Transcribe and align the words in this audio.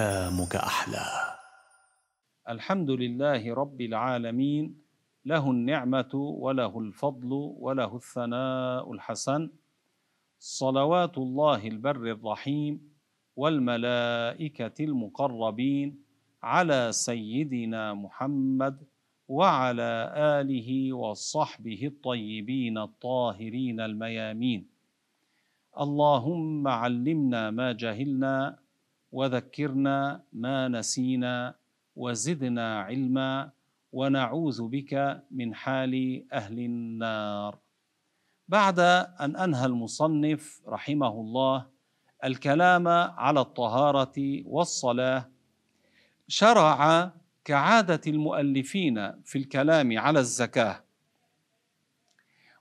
ايامك 0.00 0.56
أحلى. 0.56 1.04
الحمد 2.48 2.90
لله 2.90 3.54
رب 3.54 3.80
العالمين 3.80 4.64
له 5.24 5.44
النعمة 5.50 6.12
وله 6.14 6.78
الفضل 6.78 7.30
وله 7.64 7.96
الثناء 7.96 8.92
الحسن 8.92 9.50
صلوات 10.38 11.18
الله 11.18 11.66
البر 11.66 12.04
الرحيم 12.16 12.72
والملائكة 13.36 14.78
المقربين 14.88 15.88
على 16.42 16.80
سيدنا 16.92 17.94
محمد 17.94 18.76
وعلى 19.28 19.92
آله 20.40 20.92
وصحبه 20.92 21.80
الطيبين 21.92 22.78
الطاهرين 22.78 23.80
الميامين. 23.80 24.60
اللهم 25.84 26.68
علمنا 26.68 27.50
ما 27.50 27.72
جهلنا 27.72 28.59
وذكرنا 29.12 30.22
ما 30.32 30.68
نسينا 30.68 31.54
وزدنا 31.96 32.80
علما 32.80 33.50
ونعوذ 33.92 34.68
بك 34.68 35.22
من 35.30 35.54
حال 35.54 36.24
أهل 36.32 36.58
النار. 36.58 37.58
بعد 38.48 38.78
أن 39.20 39.36
أنهى 39.36 39.66
المصنف 39.66 40.60
رحمه 40.66 41.08
الله 41.20 41.66
الكلام 42.24 42.88
على 42.88 43.40
الطهارة 43.40 44.42
والصلاة 44.44 45.28
شرع 46.28 47.10
كعادة 47.44 48.00
المؤلفين 48.06 49.22
في 49.22 49.38
الكلام 49.38 49.98
على 49.98 50.20
الزكاة. 50.20 50.84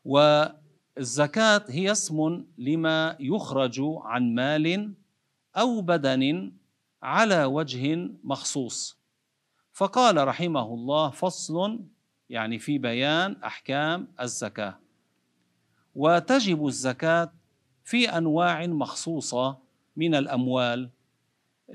والزكاة 0.05 1.63
هي 1.69 1.91
اسم 1.91 2.45
لما 2.57 3.15
يخرج 3.19 3.81
عن 3.81 4.35
مال 4.35 4.93
أو 5.59 5.81
بدن 5.81 6.51
على 7.03 7.45
وجه 7.45 8.09
مخصوص. 8.23 8.99
فقال 9.73 10.27
رحمه 10.27 10.73
الله 10.73 11.09
فصل 11.09 11.79
يعني 12.29 12.59
في 12.59 12.77
بيان 12.77 13.35
أحكام 13.43 14.07
الزكاة. 14.21 14.79
وتجب 15.95 16.67
الزكاة 16.67 17.33
في 17.83 18.09
أنواع 18.09 18.67
مخصوصة 18.67 19.57
من 19.95 20.15
الأموال 20.15 20.89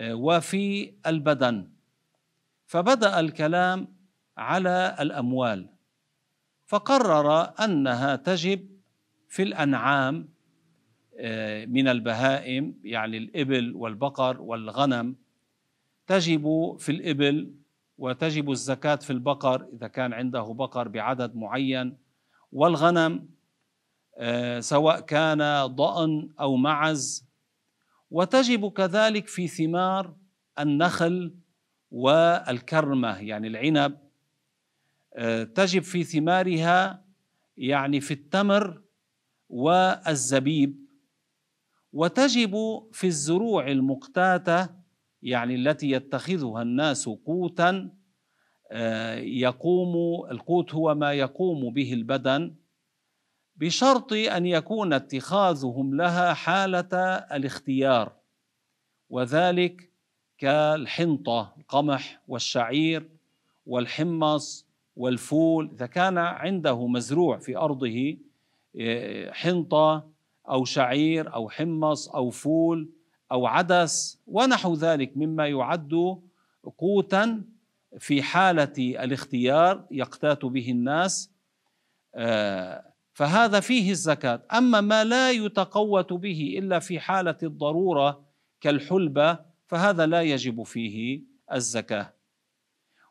وفي 0.00 0.94
البدن. 1.06 1.70
فبدأ 2.66 3.20
الكلام 3.20 3.88
على 4.36 4.96
الأموال. 5.00 5.68
فقرر 6.66 7.54
أنها 7.64 8.16
تجب 8.16 8.68
في 9.28 9.42
الأنعام 9.42 10.28
من 11.66 11.88
البهائم 11.88 12.74
يعني 12.84 13.16
الإبل 13.16 13.72
والبقر 13.76 14.42
والغنم. 14.42 15.16
تجب 16.06 16.76
في 16.78 16.92
الإبل 16.92 17.54
وتجب 17.98 18.50
الزكاة 18.50 18.96
في 18.96 19.10
البقر 19.10 19.68
إذا 19.72 19.88
كان 19.88 20.12
عنده 20.12 20.42
بقر 20.42 20.88
بعدد 20.88 21.36
معين. 21.36 21.96
والغنم 22.52 23.28
سواء 24.60 25.00
كان 25.00 25.66
ضأن 25.66 26.28
أو 26.40 26.56
معز. 26.56 27.26
وتجب 28.10 28.72
كذلك 28.72 29.28
في 29.28 29.48
ثمار 29.48 30.14
النخل 30.58 31.34
والكرمة 31.90 33.20
يعني 33.20 33.46
العنب. 33.48 33.98
تجب 35.54 35.82
في 35.82 36.04
ثمارها 36.04 37.04
يعني 37.56 38.00
في 38.00 38.14
التمر 38.14 38.82
والزبيب. 39.50 40.83
وتجب 41.94 42.82
في 42.92 43.06
الزروع 43.06 43.68
المقتاتة 43.68 44.68
يعني 45.22 45.54
التي 45.54 45.90
يتخذها 45.90 46.62
الناس 46.62 47.08
قوتا 47.08 47.90
يقوم 49.16 50.24
القوت 50.30 50.74
هو 50.74 50.94
ما 50.94 51.12
يقوم 51.12 51.72
به 51.72 51.92
البدن 51.92 52.54
بشرط 53.56 54.12
أن 54.12 54.46
يكون 54.46 54.92
اتخاذهم 54.92 55.94
لها 55.94 56.34
حالة 56.34 56.96
الاختيار 57.32 58.12
وذلك 59.10 59.90
كالحنطة 60.38 61.54
القمح 61.58 62.20
والشعير 62.28 63.08
والحمص 63.66 64.66
والفول. 64.96 65.70
إذا 65.72 65.86
كان 65.86 66.18
عنده 66.18 66.86
مزروع 66.86 67.38
في 67.38 67.56
أرضه 67.56 68.16
حنطة 69.30 70.13
أو 70.48 70.64
شعير 70.64 71.34
أو 71.34 71.48
حمص 71.48 72.08
أو 72.08 72.30
فول 72.30 72.90
أو 73.32 73.46
عدس 73.46 74.22
ونحو 74.26 74.74
ذلك 74.74 75.16
مما 75.16 75.48
يعد 75.48 76.20
قوتا 76.78 77.44
في 77.98 78.22
حالة 78.22 78.72
الاختيار 78.78 79.86
يقتات 79.90 80.44
به 80.44 80.70
الناس 80.70 81.30
فهذا 83.12 83.60
فيه 83.60 83.90
الزكاة. 83.90 84.42
أما 84.52 84.80
ما 84.80 85.04
لا 85.04 85.30
يتقوت 85.30 86.12
به 86.12 86.54
إلا 86.58 86.78
في 86.78 87.00
حالة 87.00 87.36
الضرورة 87.42 88.24
كالحلبة 88.60 89.38
فهذا 89.66 90.06
لا 90.06 90.22
يجب 90.22 90.62
فيه 90.62 91.22
الزكاة. 91.52 92.14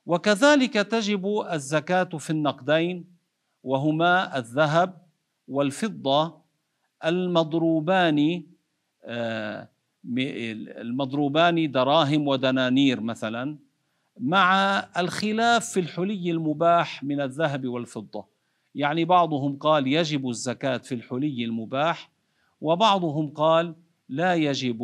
وكذلك 0.05 0.73
تجب 0.73 1.45
الزكاة 1.51 2.03
في 2.03 2.29
النقدين 2.29 3.15
وهما 3.63 4.37
الذهب 4.37 5.01
والفضة 5.47 6.42
المضروبان 7.05 8.43
المضروبان 10.05 11.71
دراهم 11.71 12.27
ودنانير 12.27 13.01
مثلا 13.01 13.57
مع 14.19 14.79
الخلاف 14.97 15.65
في 15.69 15.79
الحلي 15.79 16.31
المباح 16.31 17.03
من 17.03 17.21
الذهب 17.21 17.67
والفضة. 17.67 18.25
يعني 18.75 19.05
بعضهم 19.05 19.57
قال 19.57 19.87
يجب 19.87 20.29
الزكاة 20.29 20.77
في 20.77 20.95
الحلي 20.95 21.45
المباح 21.45 22.11
وبعضهم 22.61 23.29
قال 23.29 23.75
لا 24.09 24.35
يجب 24.35 24.83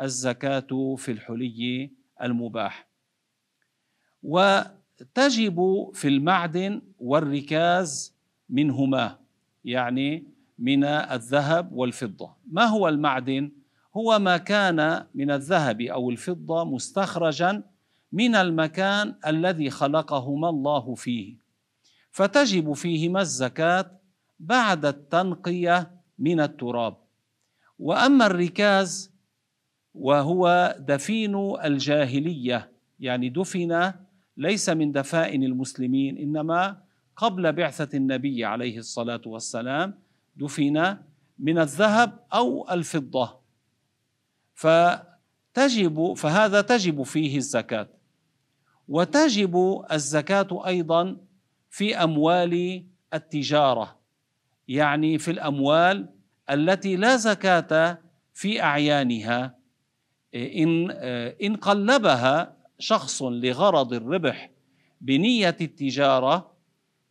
الزكاة 0.00 0.94
في 0.96 1.12
الحلي 1.12 1.90
المباح. 2.22 2.86
وتجب 4.22 5.88
في 5.94 6.08
المعدن 6.08 6.82
والركاز 7.00 8.14
منهما 8.48 9.18
يعني 9.64 10.24
من 10.60 10.84
الذهب 10.84 11.72
والفضة. 11.72 12.30
ما 12.50 12.64
هو 12.64 12.88
المعدن؟ 12.88 13.50
هو 13.96 14.18
ما 14.18 14.36
كان 14.36 15.06
من 15.14 15.30
الذهب 15.30 15.80
أو 15.80 16.10
الفضة 16.10 16.64
مستخرجا 16.64 17.62
من 18.12 18.34
المكان 18.34 19.14
الذي 19.26 19.70
خلقهما 19.70 20.48
الله 20.48 20.94
فيه. 20.94 21.36
فتجب 22.10 22.72
فيهما 22.72 23.20
الزكاة 23.20 23.90
بعد 24.40 24.86
التنقية 24.86 25.90
من 26.18 26.40
التراب. 26.40 26.96
وأما 27.78 28.26
الركاز 28.26 29.12
وهو 29.94 30.76
دفين 30.78 31.56
الجاهلية 31.64 32.70
يعني 33.00 33.28
دفن 33.28 33.92
ليس 34.36 34.68
من 34.68 34.92
دفائن 34.92 35.44
المسلمين 35.44 36.18
إنما 36.18 36.82
قبل 37.16 37.52
بعثة 37.52 37.96
النبي 37.96 38.44
عليه 38.44 38.78
الصلاة 38.78 39.20
والسلام 39.26 39.98
دفن 40.40 40.96
من 41.38 41.58
الذهب 41.58 42.24
أو 42.34 42.70
الفضة. 42.70 43.40
فتجب 44.54 46.12
فهذا 46.12 46.60
تجب 46.60 47.02
فيه 47.02 47.36
الزكاة. 47.36 47.88
وتجب 48.88 49.84
الزكاة 49.92 50.66
أيضا 50.66 51.16
في 51.70 51.96
أموال 51.96 52.84
التجارة. 53.14 53.98
يعني 54.68 55.18
في 55.18 55.30
الأموال 55.30 56.08
التي 56.50 56.96
لا 56.96 57.16
زكاة 57.16 57.98
في 58.34 58.62
أعيانها. 58.62 59.60
ان 60.34 60.90
إن 61.42 61.56
قلبها 61.56 62.56
شخص 62.78 63.22
لغرض 63.22 63.92
الربح 63.92 64.50
بنية 65.00 65.56
التجارة 65.60 66.52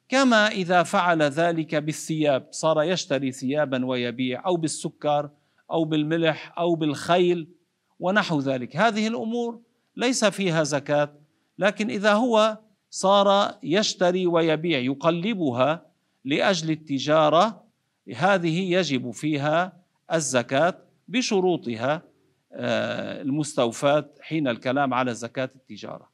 كما 0.09 0.47
إذا 0.47 0.83
فعل 0.83 1.21
ذلك 1.21 1.75
بالثياب 1.75 2.47
صار 2.51 2.83
يشتري 2.83 3.31
ثيابا 3.31 3.85
ويبيع 3.85 4.45
أو 4.45 4.56
بالسكر 4.56 5.29
أو 5.71 5.83
بالملح 5.83 6.53
أو 6.57 6.75
بالخيل 6.75 7.47
ونحو 8.00 8.39
ذلك. 8.39 8.77
هذه 8.77 9.07
الأمور 9.07 9.59
ليس 9.95 10.25
فيها 10.25 10.63
زكاة 10.63 11.13
لكن 11.59 11.89
إذا 11.89 12.13
هو 12.13 12.57
صار 12.89 13.56
يشتري 13.63 14.27
ويبيع 14.27 14.79
يقلبها 14.79 15.85
لأجل 16.25 16.71
التجارة 16.71 17.63
هذه 18.15 18.73
يجب 18.73 19.12
فيها 19.12 19.73
الزكاة 20.13 20.77
بشروطها 21.07 22.01
المستوفاة 23.21 24.09
حين 24.21 24.47
الكلام 24.47 24.94
على 24.94 25.13
زكاة 25.13 25.50
التجارة. 25.55 26.09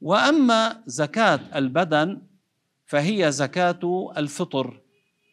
وأما 0.00 0.82
زكاة 0.86 1.40
البدن 1.54 2.20
فهي 2.86 3.32
زكاة 3.32 4.12
الفطر 4.16 4.80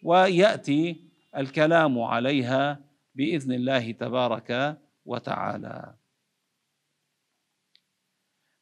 ويأتي 0.03 1.03
الكلام 1.37 2.01
عليها 2.01 2.79
بإذن 3.15 3.51
الله 3.51 3.91
تبارك 3.91 4.77
وتعالى. 5.05 5.95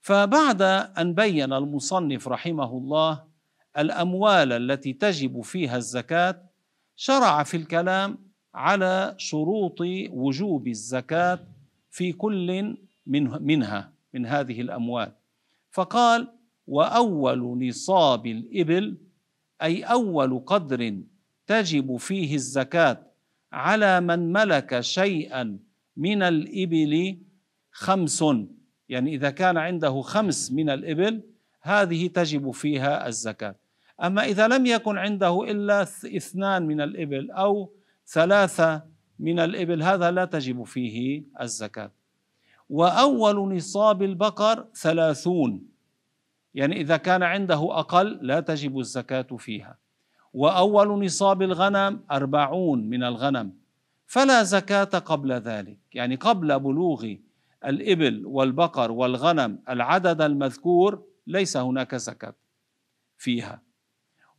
فبعد 0.02 0.62
أن 0.98 1.14
بين 1.14 1.54
المصنف 1.54 2.28
رحمه 2.28 2.78
الله 2.78 3.24
الأموال 3.78 4.54
التي 4.54 4.94
تجب 4.94 5.42
فيها 5.42 5.78
الزكاة 5.78 6.50
شرع 6.96 7.44
في 7.44 7.58
الكلام 7.58 8.30
على 8.54 9.16
شروط 9.18 9.78
وجوب 10.10 10.68
الزكاة 10.68 11.40
في 11.92 12.14
كل 12.14 12.78
من 13.06 13.44
منها 13.44 13.94
من 14.14 14.26
هذه 14.26 14.62
الأموال. 14.62 15.12
فقال 15.72 16.39
وأول 16.70 17.68
نصاب 17.68 18.28
الإبل 18.28 18.98
أي 19.62 19.84
أول 19.84 20.40
قدر 20.46 21.02
تجب 21.48 21.98
فيه 21.98 22.36
الزكاة 22.36 22.98
على 23.54 24.02
من 24.02 24.32
ملك 24.32 24.80
شيئا 24.80 25.60
من 25.98 26.24
الإبل 26.24 27.18
خمس. 27.72 28.24
يعني 28.90 29.16
إذا 29.16 29.30
كان 29.30 29.58
عنده 29.58 30.02
خمس 30.02 30.52
من 30.52 30.70
الإبل 30.70 31.22
هذه 31.62 32.08
تجب 32.08 32.52
فيها 32.52 33.08
الزكاة. 33.08 33.56
أما 34.04 34.26
إذا 34.26 34.48
لم 34.48 34.66
يكن 34.66 34.98
عنده 34.98 35.52
إلا 35.52 35.82
اثنان 36.06 36.68
من 36.68 36.82
الإبل 36.82 37.32
أو 37.32 37.74
ثلاثة 38.08 38.84
من 39.20 39.40
الإبل 39.40 39.84
هذا 39.84 40.12
لا 40.12 40.26
تجب 40.26 40.64
فيه 40.64 41.24
الزكاة. 41.42 41.92
وأول 42.70 43.56
نصاب 43.56 44.04
البقر 44.04 44.66
ثلاثون. 44.76 45.79
يعني 46.54 46.82
إذا 46.82 46.98
كان 46.98 47.24
عنده 47.24 47.80
أقل 47.80 48.20
لا 48.22 48.40
تجب 48.40 48.80
الزكاة 48.80 49.22
فيها. 49.38 49.78
وأول 50.34 51.06
نصاب 51.06 51.42
الغنم 51.42 52.04
أربعون 52.12 52.84
من 52.84 53.04
الغنم 53.04 53.54
فلا 54.08 54.44
زكاة 54.44 54.84
قبل 54.84 55.32
ذلك. 55.32 55.78
يعني 55.94 56.16
قبل 56.16 56.60
بلوغ 56.60 57.14
الإبل 57.66 58.26
والبقر 58.26 58.92
والغنم 58.92 59.60
العدد 59.70 60.22
المذكور 60.22 61.04
ليس 61.28 61.58
هناك 61.58 61.96
زكاة 61.96 62.36
فيها. 63.18 63.62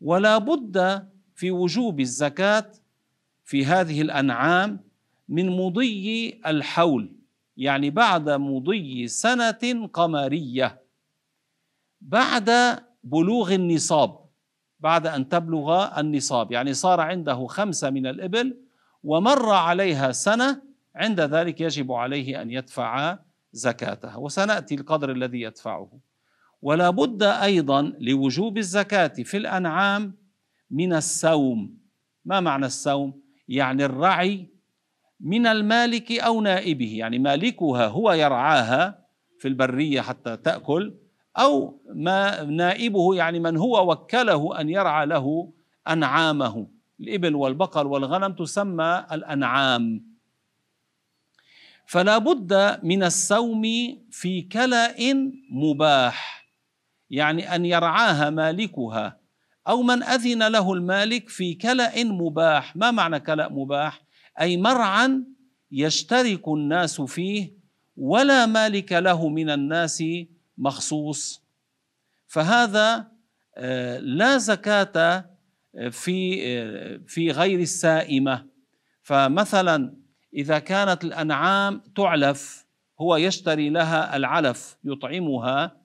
ولا 0.00 0.38
بد 0.38 1.08
في 1.34 1.50
وجوب 1.50 2.00
الزكاة 2.00 2.72
في 3.44 3.64
هذه 3.64 4.02
الأنعام 4.02 4.80
من 5.28 5.50
مضي 5.56 6.40
الحول 6.46 7.12
يعني 7.56 7.90
بعد 7.90 8.30
مضي 8.30 9.06
سنة 9.06 9.88
قمرية. 9.92 10.80
بعد 12.00 12.50
بلوغ 13.04 13.54
النصاب 13.54 14.20
بعد 14.80 15.06
أن 15.06 15.28
تبلغ 15.28 16.00
النصاب 16.00 16.52
يعني 16.52 16.74
صار 16.74 17.00
عنده 17.00 17.46
خمسة 17.46 17.90
من 17.90 18.06
الإبل 18.06 18.56
ومر 19.04 19.50
عليها 19.50 20.12
سنة 20.12 20.62
عند 20.96 21.20
ذلك 21.20 21.60
يجب 21.60 21.92
عليه 21.92 22.42
أن 22.42 22.50
يدفع 22.50 23.18
زكاتها 23.52 24.16
وسنأتي 24.16 24.74
القدر 24.74 25.12
الذي 25.12 25.40
يدفعه. 25.40 26.00
ولا 26.62 26.90
بد 26.90 27.22
أيضا 27.22 27.82
لوجوب 27.98 28.58
الزكاة 28.58 29.06
في 29.06 29.36
الأنعام 29.36 30.14
من 30.70 30.92
السوم 30.92 31.78
ما 32.24 32.40
معنى 32.40 32.66
السوم 32.66 33.22
يعني 33.48 33.84
الرعي 33.84 34.48
من 35.20 35.46
المالك 35.46 36.12
أو 36.12 36.40
نائبه 36.40 36.98
يعني 36.98 37.18
مالكها 37.18 37.86
هو 37.86 38.12
يرعاها 38.12 39.06
في 39.38 39.48
البرية 39.48 40.00
حتى 40.00 40.36
تأكل 40.36 40.94
أو 41.36 41.80
ما 41.94 42.42
نائبه 42.42 43.14
يعني 43.14 43.40
من 43.40 43.56
هو 43.56 43.92
وكله 43.92 44.60
أن 44.60 44.68
يرعى 44.68 45.06
له 45.06 45.52
أنعامه. 45.88 46.66
الإبل 47.00 47.34
والبقر 47.34 47.86
والغنم 47.86 48.32
تسمى 48.32 49.06
الأنعام. 49.12 50.10
فلا 51.86 52.18
بد 52.18 52.80
من 52.82 53.02
السوم 53.02 53.62
في 54.10 54.42
كلأ 54.42 54.94
مباح 55.50 56.46
يعني 57.10 57.54
أن 57.54 57.64
يرعاها 57.64 58.30
مالكها. 58.30 59.20
أو 59.68 59.82
من 59.82 60.02
أذن 60.02 60.48
له 60.48 60.72
المالك 60.72 61.28
في 61.28 61.54
كلأ 61.54 62.04
مباح. 62.04 62.76
ما 62.76 62.90
معنى 62.90 63.20
كلأ 63.20 63.48
مباح؟ 63.48 64.02
أي 64.40 64.56
مرعا 64.56 65.24
يشترك 65.72 66.48
الناس 66.48 67.00
فيه 67.00 67.52
ولا 67.96 68.46
مالك 68.46 68.92
له 68.92 69.28
من 69.28 69.50
الناس 69.50 70.04
مخصوص. 70.60 71.42
فهذا 72.26 73.06
آه، 73.56 73.98
لا 73.98 74.38
زكاة 74.38 75.24
في 75.90 76.42
آه، 76.46 77.00
في 77.06 77.30
غير 77.30 77.60
السائمة. 77.60 78.46
فمثلا 79.02 79.94
إذا 80.34 80.58
كانت 80.58 81.04
الأنعام 81.04 81.82
تعلف 81.96 82.66
هو 83.00 83.16
يشتري 83.16 83.70
لها 83.70 84.16
العلف 84.16 84.76
يطعمها 84.84 85.76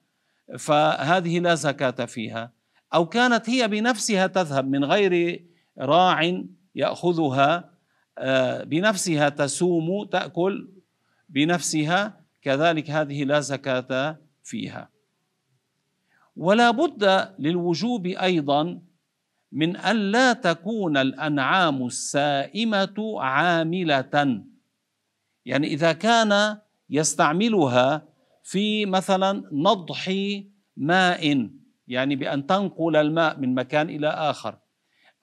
فهذه 0.58 1.38
لا 1.38 1.54
زكاة 1.54 2.04
فيها. 2.04 2.52
أو 2.94 3.06
كانت 3.06 3.50
هي 3.50 3.68
بنفسها 3.68 4.26
تذهب 4.26 4.68
من 4.68 4.84
غير 4.84 5.44
راع 5.78 6.42
يأخذها 6.74 7.70
آه، 8.18 8.64
بنفسها 8.64 9.28
تسوم 9.28 10.04
تأكل 10.04 10.68
بنفسها 11.28 12.20
كذلك 12.42 12.90
هذه 12.90 13.24
لا 13.24 13.40
زكاة 13.40 14.18
فيها. 14.46 14.90
ولا 16.36 16.70
بد 16.70 17.34
للوجوب 17.38 18.06
أيضا 18.06 18.82
من 19.52 19.76
أن 19.76 19.96
لا 19.96 20.32
تكون 20.32 20.96
الأنعام 20.96 21.86
السائمة 21.86 23.14
عاملة. 23.20 24.44
يعني 25.44 25.66
إذا 25.66 25.92
كان 25.92 26.58
يستعملها 26.90 28.08
في 28.42 28.86
مثلا 28.86 29.48
نضح 29.52 30.14
ماء 30.76 31.50
يعني 31.88 32.16
بأن 32.16 32.46
تنقل 32.46 32.96
الماء 32.96 33.38
من 33.38 33.54
مكان 33.54 33.88
إلى 33.90 34.08
آخر 34.08 34.58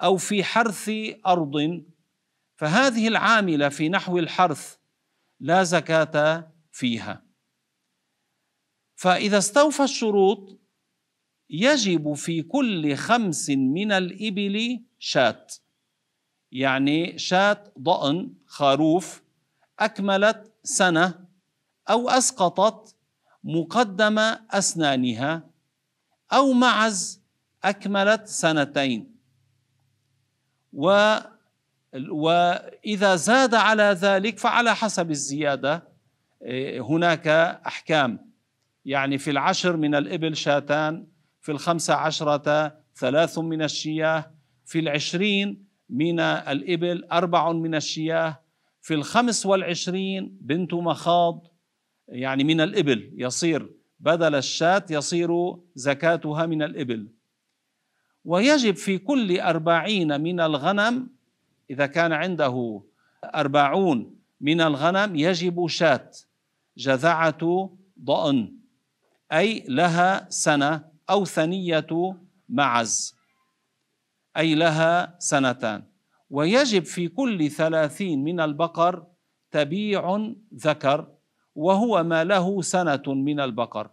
أو 0.01 0.17
في 0.17 0.43
حرث 0.43 0.91
أرض 1.27 1.83
فهذه 2.55 3.07
العاملة 3.07 3.69
في 3.69 3.89
نحو 3.89 4.17
الحرث 4.17 4.75
لا 5.39 5.63
زكاة 5.63 6.47
فيها. 6.71 7.32
فإذا 9.03 9.37
استوفى 9.37 9.83
الشروط 9.83 10.59
يجب 11.49 12.13
في 12.13 12.41
كل 12.41 12.95
خمس 12.95 13.49
من 13.49 13.91
الإبل 13.91 14.83
شاة. 14.99 15.47
يعني 16.51 17.17
شاة 17.17 17.63
ضأن 17.79 18.33
خروف 18.45 19.23
أكملت 19.79 20.53
سنة 20.63 21.25
أو 21.89 22.09
أسقطت 22.09 22.95
مقدم 23.43 24.19
أسنانها 24.51 25.49
أو 26.33 26.53
معز 26.53 27.21
أكملت 27.63 28.27
سنتين. 28.27 29.15
و 30.73 31.17
وإذا 32.09 33.15
زاد 33.15 33.55
على 33.55 33.83
ذلك 33.83 34.39
فعلى 34.39 34.75
حسب 34.75 35.11
الزيادة 35.11 35.87
إيه، 36.41 36.81
هناك 36.81 37.27
أحكام. 37.67 38.32
يعني 38.85 39.17
في 39.17 39.31
العشر 39.31 39.77
من 39.77 39.95
الإبل 39.95 40.35
شاتان 40.35 41.07
في 41.41 41.51
الخمسة 41.51 41.93
عشرة 41.93 42.77
ثلاث 42.95 43.39
من 43.39 43.61
الشياه 43.61 44.31
في 44.65 44.79
العشرين 44.79 45.65
من 45.89 46.19
الإبل 46.19 47.05
أربع 47.11 47.51
من 47.51 47.75
الشياه 47.75 48.39
في 48.81 48.93
الخمس 48.93 49.45
والعشرين 49.45 50.37
بنت 50.41 50.73
مخاض 50.73 51.47
يعني 52.07 52.43
من 52.43 52.61
الإبل 52.61 53.11
يصير 53.13 53.69
بدل 53.99 54.35
الشاة 54.35 54.85
يصير 54.89 55.55
زكاتها 55.75 56.45
من 56.45 56.61
الإبل. 56.61 57.07
ويجب 58.25 58.75
في 58.75 58.97
كل 58.97 59.39
أربعين 59.39 60.21
من 60.21 60.39
الغنم 60.39 61.09
إذا 61.69 61.85
كان 61.85 62.13
عنده 62.13 62.83
أربعون 63.23 64.15
من 64.41 64.61
الغنم 64.61 65.15
يجب 65.15 65.67
شاة 65.67 66.11
جذعة 66.77 67.69
ضأن. 68.03 68.62
أي 69.33 69.65
لها 69.67 70.29
سنة 70.29 70.85
أو 71.09 71.25
ثنية 71.25 72.15
معز. 72.49 73.15
أي 74.37 74.55
لها 74.55 75.15
سنتان. 75.19 75.83
ويجب 76.29 76.85
في 76.85 77.07
كل 77.07 77.49
ثلاثين 77.49 78.23
من 78.23 78.39
البقر 78.39 79.07
تبيع 79.51 80.33
ذكر 80.55 81.07
وهو 81.55 82.03
ما 82.03 82.23
له 82.23 82.61
سنة 82.61 83.03
من 83.07 83.39
البقر. 83.39 83.89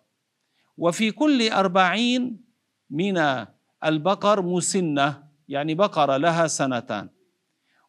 وفي 0.76 1.10
كل 1.10 1.50
أربعين 1.50 2.44
من 2.90 3.46
البقر 3.84 4.42
مسنة 4.42 5.22
يعني 5.48 5.74
بقرة 5.74 6.16
لها 6.16 6.46
سنتان. 6.46 7.08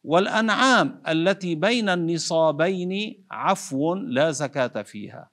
والأنعام 0.04 1.02
التي 1.08 1.54
بين 1.54 1.88
النصابين 1.88 3.24
عفو 3.30 3.94
لا 3.94 4.30
زكاة 4.30 4.82
فيها. 4.82 5.31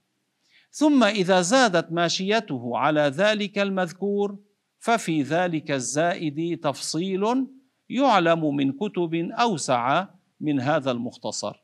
ثم 0.72 1.04
إذا 1.04 1.42
زادت 1.42 1.92
ماشيته 1.92 2.78
على 2.78 3.02
ذلك 3.02 3.60
المذكور 3.60 4.40
ففي 4.80 5.22
ذلك 5.22 5.72
الزائد 5.72 6.60
تفصيل 6.60 7.48
يعلم 7.90 8.56
من 8.56 8.72
كتب 8.72 9.14
أوسع 9.16 10.08
من 10.40 10.60
هذا 10.60 10.92
المختصر. 10.92 11.64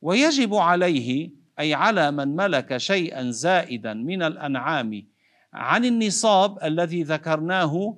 ويجب 0.00 0.54
عليه 0.54 1.30
أي 1.58 1.74
على 1.74 2.10
من 2.10 2.36
ملك 2.36 2.76
شيئا 2.76 3.30
زائدا 3.30 3.94
من 3.94 4.22
الأنعام 4.22 5.06
عن 5.52 5.84
النصاب 5.84 6.58
الذي 6.64 7.02
ذكرناه 7.02 7.96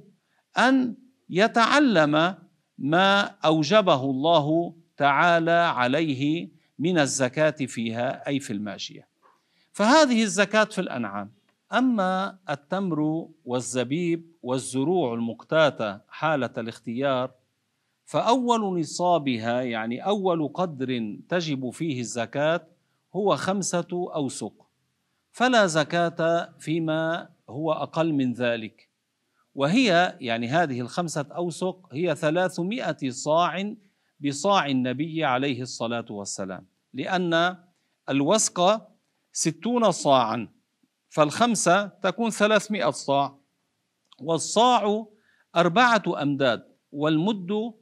أن 0.58 0.96
يتعلم 1.30 2.34
ما 2.78 3.20
أوجبه 3.44 4.04
الله 4.04 4.76
تعالى 4.96 5.50
عليه 5.50 6.48
من 6.78 6.98
الزكاة 6.98 7.50
فيها 7.50 8.28
أي 8.28 8.40
في 8.40 8.52
الماشية. 8.52 9.08
فهذه 9.76 10.22
الزكاة 10.22 10.64
في 10.64 10.80
الأنعام. 10.80 11.32
أما 11.72 12.38
التمر 12.50 13.28
والزبيب 13.44 14.32
والزروع 14.42 15.14
المقتاتة 15.14 16.00
حالة 16.08 16.50
الاختيار 16.58 17.30
فأول 18.04 18.80
نصابها 18.80 19.62
يعني 19.62 20.06
أول 20.06 20.48
قدر 20.48 21.18
تجب 21.28 21.70
فيه 21.70 22.00
الزكاة 22.00 22.66
هو 23.16 23.36
خمسة 23.36 23.86
أوسق. 23.92 24.66
فلا 25.32 25.66
زكاة 25.66 26.48
فيما 26.58 27.28
هو 27.48 27.72
أقل 27.72 28.12
من 28.12 28.32
ذلك. 28.32 28.88
وهي 29.54 30.16
يعني 30.20 30.48
هذه 30.48 30.80
الخمسة 30.80 31.26
أوسق 31.36 31.88
هي 31.92 32.14
ثلاثمائة 32.14 33.10
صاع 33.10 33.74
بصاع 34.20 34.66
النبي 34.66 35.24
عليه 35.24 35.62
الصلاة 35.62 36.06
والسلام. 36.10 36.66
لأن 36.94 37.56
الوسق 38.08 38.88
ستون 39.36 39.90
صاعا 39.90 40.48
فالخمسة 41.08 41.86
تكون 41.86 42.30
ثلاثمائة 42.30 42.90
صاع 42.90 43.38
والصاع 44.20 45.06
أربعة 45.56 46.22
أمداد 46.22 46.66
والمد 46.92 47.72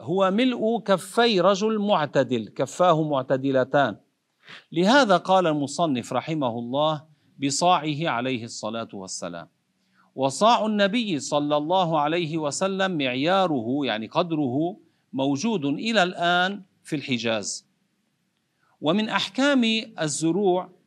هو 0.00 0.30
ملء 0.30 0.78
كفي 0.80 1.40
رجل 1.40 1.78
معتدل 1.78 2.48
كفاه 2.48 3.02
معتدلتان. 3.02 3.96
لهذا 4.72 5.16
قال 5.16 5.46
المصنف 5.46 6.12
رحمه 6.12 6.58
الله 6.58 7.04
بصاعه 7.38 8.08
عليه 8.08 8.44
الصلاة 8.44 8.88
والسلام. 8.92 9.48
وصاع 10.14 10.66
النبي 10.66 11.20
صلى 11.20 11.56
الله 11.56 12.00
عليه 12.00 12.38
وسلم 12.38 12.98
معياره 12.98 13.80
يعني 13.84 14.06
قدره 14.06 14.76
موجود 15.12 15.64
إلى 15.64 16.02
الآن 16.02 16.62
في 16.82 16.96
الحجاز. 16.96 17.66
ومن 18.80 19.08
أحكام 19.08 19.64
الزروع 20.00 20.79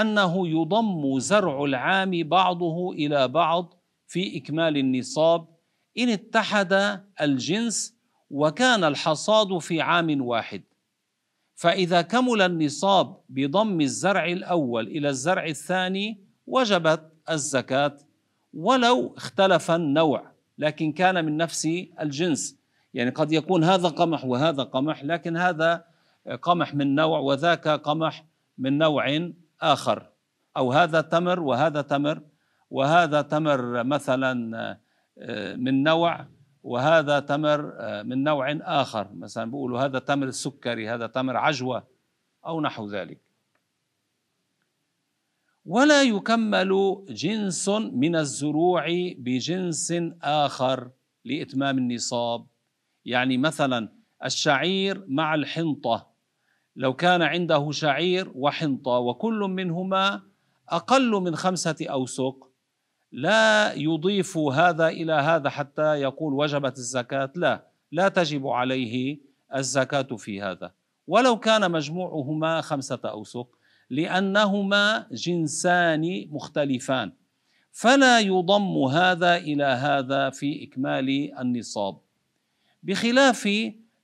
أنه 0.00 0.48
يضم 0.48 1.18
زرع 1.18 1.64
العام 1.64 2.28
بعضه 2.28 2.92
إلى 2.92 3.28
بعض 3.28 3.74
في 4.06 4.36
إكمال 4.38 4.76
النصاب. 4.76 5.48
إن 5.98 6.08
اتحد 6.08 7.00
الجنس 7.20 7.96
وكان 8.30 8.84
الحصاد 8.84 9.58
في 9.58 9.80
عام 9.80 10.22
واحد. 10.22 10.62
فإذا 11.54 12.02
كمل 12.02 12.42
النصاب 12.42 13.20
بضم 13.28 13.80
الزرع 13.80 14.26
الأول 14.26 14.86
إلى 14.86 15.08
الزرع 15.08 15.46
الثاني 15.46 16.20
وجبت 16.46 17.12
الزكاة 17.30 17.96
ولو 18.54 19.14
اختلف 19.16 19.70
النوع 19.70 20.32
لكن 20.58 20.92
كان 20.92 21.24
من 21.24 21.36
نفس 21.36 21.68
الجنس. 22.00 22.56
يعني 22.94 23.10
قد 23.10 23.32
يكون 23.32 23.64
هذا 23.64 23.88
قمح 23.88 24.24
وهذا 24.24 24.62
قمح 24.62 25.04
لكن 25.04 25.36
هذا 25.36 25.84
قمح 26.42 26.74
من 26.74 26.94
نوع 26.94 27.18
وذاك 27.18 27.68
قمح 27.68 28.24
من 28.58 28.78
نوع 28.78 29.16
آخر. 29.62 30.12
أو 30.56 30.72
هذا 30.72 31.00
تمر 31.00 31.40
وهذا 31.40 31.82
تمر 31.82 32.22
وهذا 32.70 33.22
تمر 33.22 33.82
مثلا 33.82 34.56
آه، 35.18 35.54
من 35.54 35.82
نوع 35.82 36.26
وهذا 36.62 37.20
تمر 37.20 37.72
آه، 37.78 38.02
من 38.02 38.24
نوع 38.24 38.58
آخر. 38.62 39.12
مثلا 39.12 39.50
بيقولوا 39.50 39.80
هذا 39.80 39.98
تمر 39.98 40.30
سكري 40.30 40.88
هذا 40.88 41.06
تمر 41.06 41.36
عجوة 41.36 41.88
أو 42.46 42.60
نحو 42.60 42.86
ذلك. 42.86 43.20
ولا 45.64 46.02
يكمل 46.02 47.04
جنس 47.08 47.68
من 47.68 48.16
الزروع 48.16 48.86
بجنس 49.18 49.94
آخر 50.22 50.90
لإتمام 51.24 51.78
النصاب. 51.78 52.46
يعني 53.04 53.38
مثلا 53.38 53.88
الشعير 54.24 55.04
مع 55.08 55.34
الحنطة. 55.34 56.15
لو 56.76 56.94
كان 56.94 57.22
عنده 57.22 57.70
شعير 57.70 58.32
وحنطة 58.34 58.90
وكل 58.90 59.38
منهما 59.38 60.22
أقل 60.68 61.10
من 61.10 61.36
خمسة 61.36 61.76
أوسق 61.80 62.46
لا 63.12 63.72
يضيف 63.72 64.38
هذا 64.38 64.88
إلى 64.88 65.12
هذا 65.12 65.50
حتى 65.50 65.94
يقول 65.94 66.34
وجبت 66.34 66.78
الزكاة. 66.78 67.32
لا 67.34 67.66
لا 67.92 68.08
تجب 68.08 68.46
عليه 68.46 69.18
الزكاة 69.54 70.16
في 70.16 70.42
هذا. 70.42 70.72
ولو 71.06 71.36
كان 71.38 71.70
مجموعهما 71.70 72.60
خمسة 72.60 73.00
أوسق 73.04 73.48
لأنهما 73.90 75.06
جنسان 75.12 76.28
مختلفان. 76.30 77.12
فلا 77.72 78.20
يضم 78.20 78.84
هذا 78.84 79.36
إلى 79.36 79.64
هذا 79.64 80.30
في 80.30 80.64
إكمال 80.64 81.38
النصاب. 81.38 81.98
بخلاف 82.82 83.48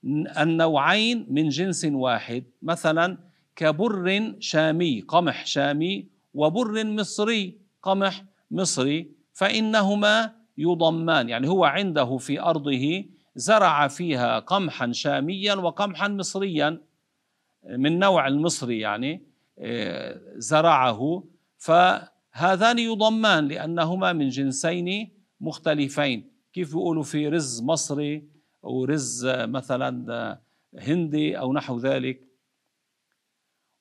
النوعين 0.03 1.25
من 1.29 1.49
جنس 1.49 1.85
واحد. 1.85 2.43
مثلا 2.61 3.17
كبر 3.55 4.33
شامي 4.39 5.01
قمح 5.01 5.45
شامي 5.45 6.07
وبر 6.33 6.83
مصري 6.83 7.57
قمح 7.81 8.23
مصري. 8.51 9.11
فإنهما 9.33 10.31
يضمان 10.57 11.29
يعني 11.29 11.47
هو 11.47 11.65
عنده 11.65 12.17
في 12.17 12.41
أرضه 12.41 13.05
زرع 13.35 13.87
فيها 13.87 14.39
قمحا 14.39 14.91
شاميا 14.91 15.53
وقمحا 15.53 16.07
مصريا. 16.07 16.81
من 17.69 17.99
نوع 17.99 18.27
المصري 18.27 18.79
يعني 18.79 19.21
آه، 19.59 20.21
زرعه. 20.35 21.23
فهذان 21.57 22.79
يضمان 22.79 23.47
لأنهما 23.47 24.13
من 24.13 24.29
جنسين 24.29 25.09
مختلفين. 25.41 26.29
كيف 26.53 26.71
يقولوا 26.71 27.03
في 27.03 27.27
رز 27.27 27.61
مصري 27.61 28.32
أو 28.63 28.85
رز 28.85 29.25
مثلا 29.25 30.39
هندي 30.79 31.39
أو 31.39 31.53
نحو 31.53 31.79
ذلك. 31.79 32.27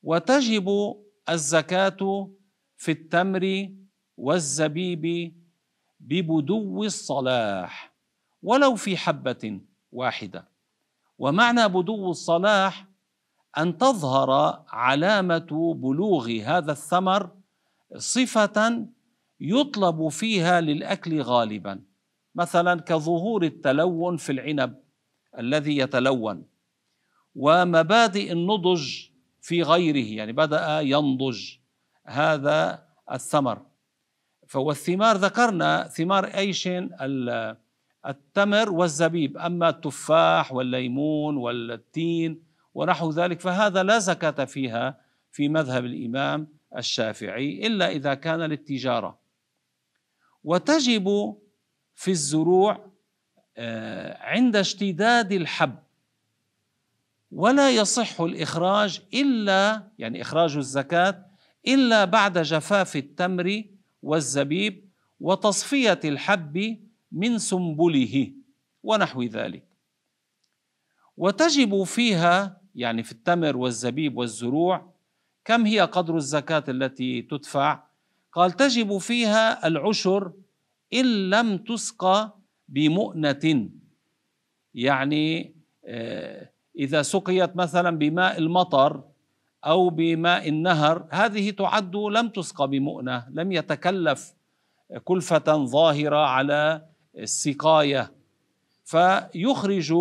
وتجب 0.03 0.97
الزكاة 1.29 2.31
في 2.77 2.93
التمر 2.93 3.69
والزبيب 4.17 5.35
ببدو 6.01 6.85
الصلاح 6.85 7.93
ولو 8.43 8.75
في 8.75 8.97
حبة 8.97 9.61
واحدة. 9.93 10.49
ومعنى 11.19 11.69
بدو 11.69 12.11
الصلاح 12.11 12.87
أن 13.59 13.79
تظهر 13.79 14.63
علامة 14.69 15.75
بلوغ 15.75 16.31
هذا 16.31 16.73
الثمر 16.73 17.31
صفة 17.97 18.87
يطلب 19.41 20.09
فيها 20.09 20.61
للأكل 20.61 21.23
غالباً. 21.23 21.92
مثلا 22.35 22.81
كظهور 22.81 23.43
التلون 23.43 24.17
في 24.17 24.33
العنب 24.33 24.83
الذي 25.39 25.77
يتلون 25.77 26.47
ومبادئ 27.35 28.33
النضج 28.33 29.09
في 29.41 29.63
غيره 29.63 30.17
يعني 30.17 30.33
بدأ 30.33 30.81
ينضج 30.81 31.57
هذا 32.07 32.89
الثمر. 33.13 33.67
فهو 34.47 34.71
الثمار 34.71 35.17
ذكرنا 35.17 35.89
ثمار 35.89 36.25
إيش؟ 36.25 36.69
التمر 38.07 38.71
والزبيب. 38.71 39.39
أما 39.39 39.69
التفاح 39.69 40.53
والليمون 40.53 41.37
والتين 41.37 42.43
ونحو 42.75 43.11
ذلك 43.11 43.41
فهذا 43.41 43.83
لا 43.83 43.99
زكاة 43.99 44.45
فيها 44.45 45.01
في 45.31 45.49
مذهب 45.49 45.85
الإمام 45.85 46.49
الشافعي 46.77 47.67
إلا 47.67 47.89
إذا 47.89 48.15
كان 48.15 48.41
للتجارة. 48.41 49.19
وتجب 50.45 51.37
في 52.03 52.11
الزروع 52.11 52.93
آه، 53.57 54.19
عند 54.23 54.57
اشتداد 54.57 55.33
الحب. 55.33 55.79
ولا 57.33 57.71
يصح 57.71 58.21
الإخراج 58.21 59.01
إلا 59.15 59.89
يعني 59.99 60.23
إخراج 60.23 60.57
الزكاة 60.57 61.27
إلا 61.69 62.05
بعد 62.05 62.39
جفاف 62.39 62.97
التمر 62.97 63.65
والزبيب 64.03 64.89
وتصفية 65.21 66.01
الحب 66.05 66.79
من 67.13 67.39
سنبله 67.39 68.33
ونحو 68.83 69.23
ذلك. 69.23 69.65
وتجب 71.17 71.83
فيها 71.83 72.61
يعني 72.75 73.03
في 73.03 73.13
التمر 73.13 73.57
والزبيب 73.57 74.17
والزروع 74.17 74.93
كم 75.45 75.67
هي 75.67 75.81
قدر 75.81 76.17
الزكاة 76.17 76.65
التي 76.69 77.23
تدفع؟ 77.23 77.83
قال 78.33 78.53
تجب 78.53 78.99
فيها 78.99 79.67
العشر 79.67 80.33
إن 80.95 81.31
لم 81.31 81.59
تسقى 81.59 82.37
بمؤنة. 82.69 83.69
يعني 84.75 85.55
آه، 85.85 86.51
إذا 86.79 87.03
سقيت 87.03 87.57
مثلا 87.57 87.99
بماء 87.99 88.39
المطر 88.39 89.05
أو 89.65 89.91
بماء 89.91 90.49
النهر 90.49 91.07
هذه 91.11 91.51
تعد 91.51 91.97
لم 91.97 92.29
تسقى 92.29 92.69
بمؤنة 92.69 93.27
لم 93.31 93.53
يتكلف 93.53 94.35
كلفة 95.05 95.65
ظاهرة 95.65 96.27
على 96.27 96.87
السقاية. 97.19 98.13
فيخرج 98.85 99.93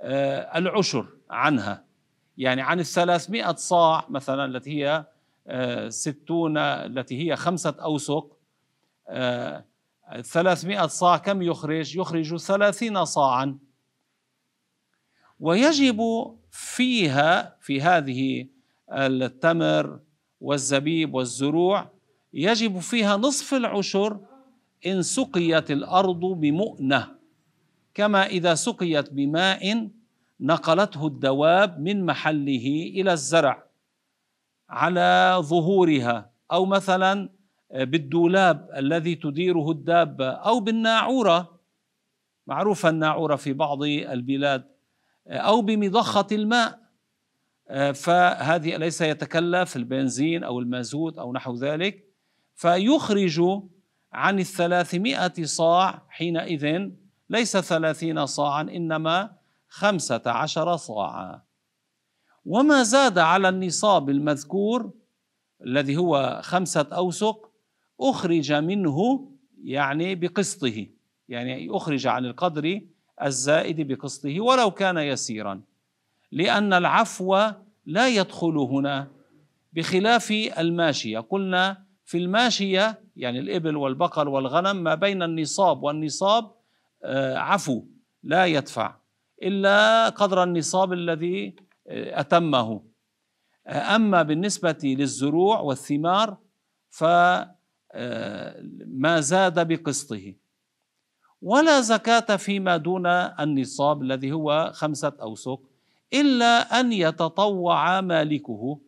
آه، 0.00 0.58
العشر 0.58 1.06
عنها. 1.30 1.84
يعني 2.38 2.62
عن 2.62 2.80
الثلاثمائة 2.80 3.54
صاع 3.54 4.06
مثلا 4.08 4.44
التي 4.44 4.84
هي 4.84 5.04
ستون 5.88 6.58
التي 6.58 7.30
هي 7.30 7.36
خمسة 7.36 7.74
أوسق 7.82 8.36
ثلاثمائة 10.18 10.86
صاع 10.86 11.16
كم 11.16 11.42
يخرج؟ 11.42 11.96
يخرج 11.96 12.36
ثلاثين 12.36 13.04
صاعا. 13.04 13.58
ويجب 15.40 16.00
فيها 16.50 17.56
في 17.60 17.80
هذه 17.80 18.46
التمر 18.92 20.00
والزبيب 20.40 21.14
والزروع 21.14 21.90
يجب 22.32 22.78
فيها 22.78 23.16
نصف 23.16 23.54
العشر 23.54 24.20
إن 24.86 25.02
سقيت 25.02 25.70
الأرض 25.70 26.20
بمؤنة. 26.20 27.08
كما 27.94 28.26
إذا 28.26 28.54
سقيت 28.54 29.12
بماء 29.12 29.88
نقلته 30.40 31.06
الدواب 31.06 31.80
من 31.80 32.06
محله 32.06 32.90
إلى 32.94 33.12
الزرع 33.12 33.66
على 34.68 35.36
ظهورها. 35.40 36.30
أو 36.52 36.66
مثلا 36.66 37.28
بالدولاب 37.72 38.70
الذي 38.76 39.14
تديره 39.14 39.70
الدابة 39.70 40.30
أو 40.30 40.60
بالناعورة. 40.60 41.60
معروفة 42.46 42.88
الناعورة 42.88 43.36
في 43.36 43.52
بعض 43.52 43.82
البلاد 43.82 44.64
أو 45.26 45.62
بمضخة 45.62 46.26
الماء. 46.32 46.80
فهذه 47.94 48.76
ليس 48.76 49.00
يتكلف 49.00 49.76
البنزين 49.76 50.44
أو 50.44 50.58
المازوت 50.58 51.18
أو 51.18 51.32
نحو 51.32 51.54
ذلك؟ 51.54 52.04
فيخرج 52.54 53.42
عن 54.12 54.38
الثلاثمائة 54.38 55.44
صاع 55.44 56.02
حينئذ 56.08 56.90
ليس 57.30 57.56
ثلاثين 57.56 58.26
صاعا 58.26 58.62
إنما 58.62 59.30
خمسة 59.68 60.22
عشر 60.26 60.76
صاعا. 60.76 61.42
وما 62.44 62.82
زاد 62.82 63.18
على 63.18 63.48
النصاب 63.48 64.10
المذكور 64.10 64.92
الذي 65.66 65.96
هو 65.96 66.40
خمسة 66.42 66.86
أوسق 66.92 67.49
أخرج 68.00 68.52
منه 68.52 69.28
يعني 69.64 70.14
بقسطه 70.14 70.86
يعني 71.28 71.68
أخرج 71.70 72.06
عن 72.06 72.24
القدر 72.26 72.80
الزائد 73.22 73.80
بقسطه 73.80 74.40
ولو 74.40 74.70
كان 74.70 74.98
يسيرا. 74.98 75.62
لأن 76.32 76.72
العفو 76.72 77.38
لا 77.86 78.08
يدخل 78.08 78.58
هنا 78.58 79.08
بخلاف 79.72 80.30
الماشية. 80.58 81.18
قلنا 81.18 81.84
في 82.04 82.18
الماشية 82.18 83.00
يعني 83.16 83.38
الإبل 83.38 83.76
والبقر 83.76 84.28
والغنم 84.28 84.76
ما 84.76 84.94
بين 84.94 85.22
النصاب 85.22 85.82
والنصاب 85.82 86.50
آه، 87.04 87.36
عفو 87.36 87.84
لا 88.22 88.46
يدفع 88.46 88.94
إلا 89.42 90.08
قدر 90.08 90.42
النصاب 90.42 90.92
الذي 90.92 91.54
آه، 91.88 92.20
أتمه. 92.20 92.82
آه، 93.66 93.96
أما 93.96 94.22
بالنسبة 94.22 94.78
للزروع 94.84 95.60
والثمار 95.60 96.36
فما 97.94 99.20
زاد 99.20 99.68
بقسطه. 99.68 100.34
ولا 101.42 101.80
زكاة 101.80 102.36
فيما 102.36 102.76
دون 102.76 103.06
النصاب 103.06 104.02
الذي 104.02 104.32
هو 104.32 104.70
خمسة 104.74 105.12
أوسق 105.22 105.60
إلا 106.12 106.80
أن 106.80 106.92
يتطوع 106.92 108.00
مالكه. 108.00 108.80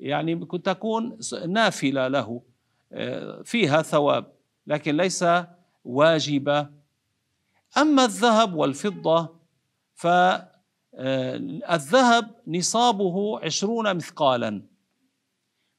يعني 0.00 0.46
تكون 0.64 1.18
نافلة 1.48 2.08
له 2.08 2.42
فيها 3.44 3.82
ثواب 3.82 4.32
لكن 4.66 4.96
ليس 4.96 5.24
واجبة. 5.84 6.68
أما 7.78 8.04
الذهب 8.04 8.54
والفضة 8.54 9.36
فالذهب 10.94 12.30
نصابه 12.46 13.40
عشرون 13.40 13.96
مثقالا. 13.96 14.62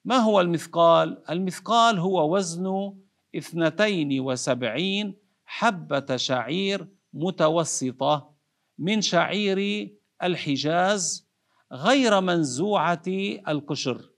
ما 0.08 0.18
هو 0.18 0.42
المثقال؟ 0.42 1.24
المثقال 1.30 2.00
هو 2.00 2.36
وزن 2.36 2.94
اثنتين 3.36 4.20
وسبعين 4.20 5.16
حبة 5.46 6.16
شعير 6.16 6.88
متوسطة 7.14 8.34
من 8.78 9.02
شعير 9.02 9.90
الحجاز 10.24 11.28
غير 11.72 12.22
منزوعة 12.22 13.04
القشر 13.48 14.10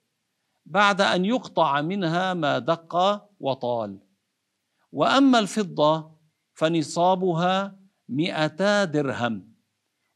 بعد 0.66 1.02
أن 1.02 1.26
يقطع 1.26 1.82
منها 1.82 2.34
ما 2.34 2.60
دق 2.60 3.26
وطال 3.40 4.00
وأما 4.92 5.40
الفضة 5.40 6.12
فنصابها 6.54 7.80
مئتا 8.10 8.84
درهم 8.84 9.54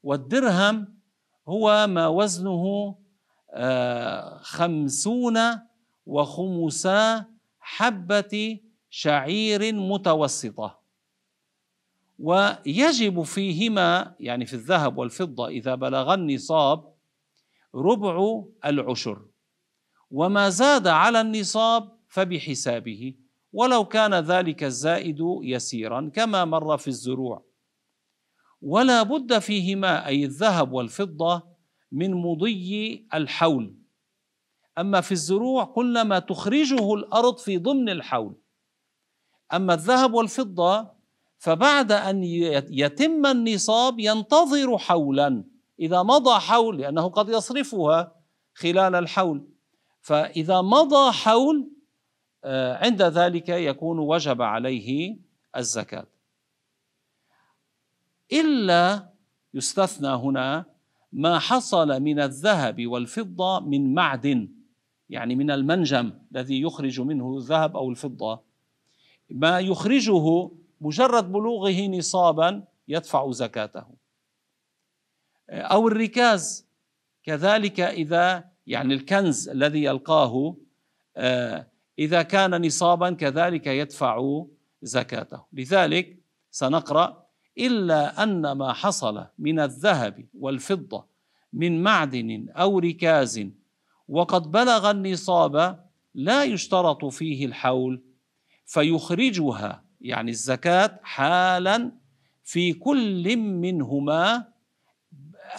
والدرهم 0.03 0.97
هو 1.47 1.87
ما 1.87 2.07
وزنه 2.07 2.95
خمسون 4.41 5.39
وخمسا 6.05 7.25
حبة 7.59 8.59
شعير 8.89 9.73
متوسطة. 9.75 10.79
ويجب 12.19 13.21
فيهما 13.21 14.15
يعني 14.19 14.45
في 14.45 14.53
الذهب 14.53 14.97
والفضة 14.97 15.47
إذا 15.47 15.75
بلغ 15.75 16.13
النصاب 16.13 16.93
ربع 17.75 18.43
العشر. 18.65 19.21
وما 20.11 20.49
زاد 20.49 20.87
على 20.87 21.21
النصاب 21.21 21.91
فبحسابه. 22.07 23.13
ولو 23.53 23.85
كان 23.85 24.13
ذلك 24.13 24.63
الزائد 24.63 25.19
يسيرا 25.43 26.11
كما 26.13 26.45
مر 26.45 26.77
في 26.77 26.87
الزروع. 26.87 27.45
ولا 28.61 29.03
بد 29.03 29.39
فيهما 29.39 30.07
أي 30.07 30.25
الذهب 30.25 30.71
والفضة 30.71 31.52
من 31.93 32.13
مضي 32.13 33.07
الحول. 33.13 33.75
أما 34.77 35.01
في 35.01 35.11
الزروع 35.11 35.63
قلنا 35.63 36.03
ما 36.03 36.19
تخرجه 36.19 36.93
الأرض 36.93 37.37
في 37.37 37.57
ضمن 37.57 37.89
الحول. 37.89 38.35
أما 39.53 39.73
الذهب 39.73 40.13
والفضة 40.13 40.91
فبعد 41.37 41.91
أن 41.91 42.23
يتم 42.69 43.25
النصاب 43.25 43.99
ينتظر 43.99 44.77
حولا. 44.77 45.43
إذا 45.79 46.03
مضى 46.03 46.39
حول 46.39 46.77
لأنه 46.77 47.07
قد 47.09 47.29
يصرفها 47.29 48.15
خلال 48.53 48.95
الحول. 48.95 49.47
فإذا 50.01 50.61
مضى 50.61 51.11
حول 51.11 51.69
آه، 52.45 52.85
عند 52.85 53.01
ذلك 53.01 53.49
يكون 53.49 53.99
وجب 53.99 54.41
عليه 54.41 55.17
الزكاة. 55.57 56.07
إلا 58.31 59.09
يستثنى 59.53 60.07
هنا 60.07 60.72
ما 61.13 61.39
حصل 61.39 62.01
من 62.01 62.19
الذهب 62.19 62.87
والفضة 62.87 63.59
من 63.59 63.93
معدن 63.93 64.49
يعني 65.09 65.35
من 65.35 65.51
المنجم 65.51 66.13
الذي 66.31 66.61
يخرج 66.61 67.01
منه 67.01 67.37
الذهب 67.37 67.77
أو 67.77 67.89
الفضة. 67.89 68.41
ما 69.29 69.59
يخرجه 69.59 70.51
مجرد 70.81 71.31
بلوغه 71.31 71.87
نصابا 71.87 72.63
يدفع 72.87 73.31
زكاته. 73.31 73.85
أو 75.49 75.87
الركاز 75.87 76.67
كذلك 77.23 77.79
إذا 77.79 78.49
يعني 78.67 78.93
الكنز 78.93 79.49
الذي 79.49 79.83
يلقاه 79.83 80.55
آه، 81.17 81.67
إذا 81.99 82.21
كان 82.21 82.65
نصابا 82.65 83.11
كذلك 83.11 83.67
يدفع 83.67 84.43
زكاته. 84.81 85.43
لذلك 85.53 86.17
سنقرأ 86.51 87.22
إلا 87.57 88.23
أن 88.23 88.51
ما 88.51 88.73
حصل 88.73 89.25
من 89.39 89.59
الذهب 89.59 90.25
والفضة 90.39 91.05
من 91.53 91.83
معدن 91.83 92.47
أو 92.49 92.79
ركاز 92.79 93.47
وقد 94.09 94.51
بلغ 94.51 94.91
النصاب 94.91 95.83
لا 96.15 96.43
يشترط 96.43 97.05
فيه 97.05 97.45
الحول 97.45 98.01
فيخرجها 98.65 99.83
يعني 100.01 100.31
الزكاة 100.31 100.99
حالا 101.03 101.91
في 102.43 102.73
كل 102.73 103.37
منهما 103.37 104.47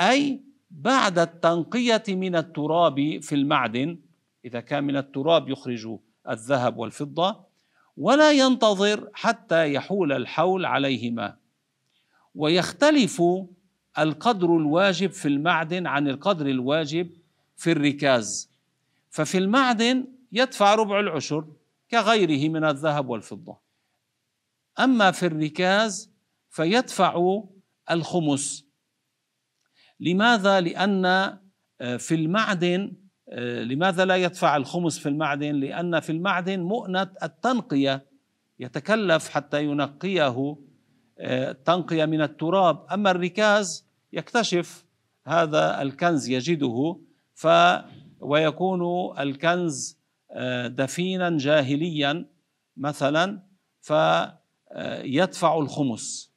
أي 0.01 0.41
بعد 0.71 1.19
التنقية 1.19 2.03
من 2.09 2.37
التراب 2.37 3.19
في 3.23 3.35
المعدن 3.35 3.99
إذا 4.45 4.61
كان 4.61 4.85
من 4.85 4.97
التراب 4.97 5.49
يخرج 5.49 5.89
الذهب 6.29 6.77
والفضة 6.77 7.45
ولا 7.97 8.33
ينتظر 8.33 9.11
حتى 9.13 9.73
يحول 9.73 10.13
الحول 10.13 10.65
عليهما. 10.65 11.37
ويختلف 12.35 13.23
القدر 13.99 14.57
الواجب 14.57 15.11
في 15.11 15.29
المعدن 15.29 15.87
عن 15.87 16.09
القدر 16.09 16.47
الواجب 16.47 17.11
في 17.57 17.73
الركاز 17.73 18.51
ففي 19.11 19.39
المعدن 19.39 20.05
يدفع 20.33 20.75
ربع 20.75 21.01
العشر 21.01 21.45
كغيره 21.91 22.49
من 22.49 22.65
الذهب 22.65 23.09
والفضة 23.09 23.57
أما 24.79 25.11
في 25.11 25.27
الركاز 25.27 26.11
فيدفع 26.51 27.43
الخمس 27.91 28.65
لماذا؟ 30.01 30.61
لأن 30.61 31.05
آه، 31.81 31.97
في 31.97 32.15
المعدن 32.15 32.93
آه، 33.29 33.63
لماذا 33.63 34.05
لا 34.05 34.17
يدفع 34.17 34.57
الخمس 34.57 34.99
في 34.99 35.09
المعدن؟ 35.09 35.55
لأن 35.55 36.01
في 36.01 36.13
المعدن 36.13 36.61
مؤنة 36.61 37.11
التنقية 37.23 38.07
يتكلف 38.59 39.29
حتى 39.29 39.65
ينقيه 39.65 40.57
تنقية 41.65 42.05
من 42.05 42.23
التراب. 42.23 42.87
أما 42.93 43.11
الركاز 43.11 43.87
يكتشف 44.13 44.85
هذا 45.27 45.83
الكنز 45.83 46.29
يجده 46.29 47.01
ف 47.35 47.47
ويكون 48.21 48.83
الكنز 49.19 49.99
آه، 50.31 50.67
دفينا 50.67 51.39
جاهليا 51.39 52.27
مثلا 52.77 53.43
فيدفع 53.81 55.59
الخمس 55.59 56.33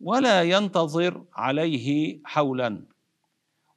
ولا 0.00 0.42
ينتظر 0.42 1.24
عليه 1.34 2.20
حولا. 2.24 2.86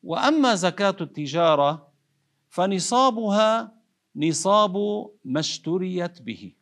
وأما 0.03 0.55
زكاة 0.55 0.95
التجارة 1.01 1.87
فنصابها 2.49 3.81
نصاب 4.15 4.75
ما 5.25 5.39
اشتريت 5.39 6.21
به. 6.21 6.53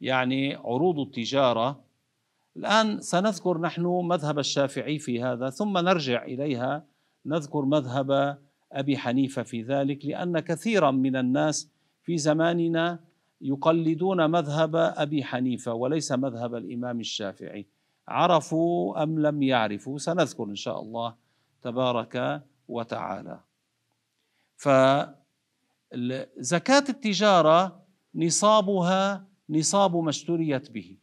يعني 0.00 0.54
عروض 0.54 0.98
التجارة 0.98 1.84
الآن 2.56 3.00
سنذكر 3.00 3.58
نحن 3.58 3.86
مذهب 3.86 4.38
الشافعي 4.38 4.98
في 4.98 5.22
هذا 5.22 5.50
ثم 5.50 5.78
نرجع 5.78 6.24
إليها. 6.24 6.84
نذكر 7.26 7.64
مذهب 7.64 8.38
أبي 8.72 8.98
حنيفة 8.98 9.42
في 9.42 9.62
ذلك 9.62 10.06
لأن 10.06 10.40
كثيرا 10.40 10.90
من 10.90 11.16
الناس 11.16 11.70
في 12.02 12.18
زماننا 12.18 13.00
يقلدون 13.40 14.30
مذهب 14.30 14.76
أبي 14.76 15.24
حنيفة 15.24 15.74
وليس 15.74 16.12
مذهب 16.12 16.54
الإمام 16.54 17.00
الشافعي. 17.00 17.66
عرفوا 18.08 19.02
أم 19.02 19.18
لم 19.18 19.42
يعرفوا؟ 19.42 19.98
سنذكر 19.98 20.44
إن 20.44 20.54
شاء 20.54 20.80
الله 20.80 21.14
تبارك 21.62 22.42
وتعالى. 22.68 23.40
فزكاه 24.56 25.14
التجارة 26.88 27.82
نصابها 28.14 29.26
نصاب 29.50 29.96
ما 29.96 30.10
اشتريت 30.10 30.70
به 30.70 30.96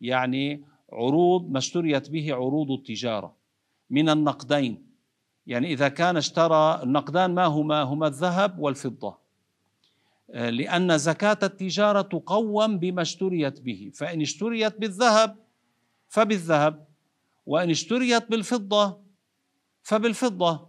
يعني 0.00 0.64
عروض 0.94 1.50
ما 1.50 1.58
اشتريت 1.58 2.10
به 2.10 2.34
عروض 2.34 2.70
التجارة 2.70 3.36
من 3.90 4.08
النقدين. 4.08 4.86
يعني 5.46 5.72
إذا 5.72 5.88
كان 5.88 6.16
اشترى 6.16 6.82
النقدان 6.82 7.34
ما 7.34 7.46
هما؟ 7.46 7.82
هما 7.82 8.06
الذهب 8.06 8.58
والفضة. 8.58 9.18
لأن 10.28 10.98
زكاة 10.98 11.38
التجارة 11.42 12.02
تقوم 12.02 12.78
بما 12.78 13.02
اشتريت 13.02 13.60
به. 13.60 13.90
فإن 13.94 14.20
اشتريت 14.20 14.80
بالذهب 14.80 15.36
فبالذهب 16.08 16.86
وإن 17.46 17.70
اشتريت 17.70 18.30
بالفضة 18.30 18.98
فبالفضة 19.82 20.68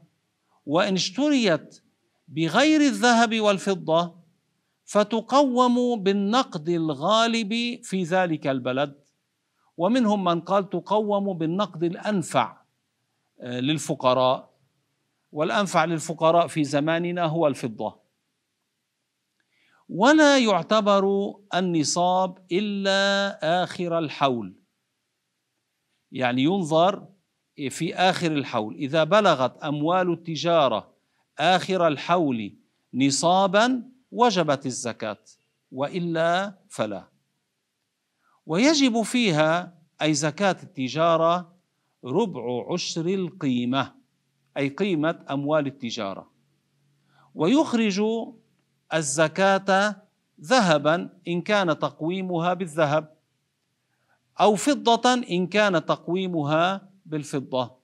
وإن 0.65 0.93
اشتريت 0.93 1.81
بغير 2.27 2.81
الذهب 2.81 3.39
والفضة 3.39 4.15
فتقوم 4.85 6.03
بالنقد 6.03 6.69
الغالب 6.69 7.79
في 7.83 8.03
ذلك 8.03 8.47
البلد. 8.47 9.04
ومنهم 9.77 10.23
من 10.23 10.41
قال 10.41 10.69
تقوم 10.69 11.37
بالنقد 11.37 11.83
الأنفع 11.83 12.57
آه، 13.39 13.59
للفقراء. 13.59 14.55
والأنفع 15.31 15.85
للفقراء 15.85 16.47
في 16.47 16.63
زماننا 16.63 17.25
هو 17.25 17.47
الفضة. 17.47 17.99
ولا 19.89 20.37
يعتبر 20.37 21.33
النصاب 21.55 22.37
إلا 22.51 23.63
آخر 23.63 23.99
الحول. 23.99 24.55
يعني 26.11 26.43
ينظر 26.43 27.07
في 27.69 27.95
آخر 27.95 28.31
الحول. 28.31 28.75
إذا 28.75 29.03
بلغت 29.03 29.63
أموال 29.63 30.11
التجارة 30.13 30.93
آخر 31.39 31.87
الحول 31.87 32.55
نصابا 32.93 33.83
وجبت 34.11 34.65
الزكاة 34.65 35.23
وإلا 35.71 36.59
فلا. 36.69 37.14
ويجب 38.45 39.01
فيها 39.01 39.73
أي 40.01 40.13
زكاة 40.13 40.57
التجارة 40.63 41.55
ربع 42.03 42.73
عشر 42.73 43.05
القيمة 43.05 43.93
أي 44.57 44.69
قيمة 44.69 45.25
أموال 45.29 45.67
التجارة. 45.67 46.31
ويخرج 47.35 48.01
الزكاة 48.93 49.95
ذهبا 50.41 51.09
إن 51.27 51.41
كان 51.41 51.79
تقويمها 51.79 52.53
بالذهب 52.53 53.15
أو 54.39 54.55
فضة 54.55 55.13
إن 55.13 55.47
كان 55.47 55.85
تقويمها 55.85 56.89
بالفضة. 57.05 57.75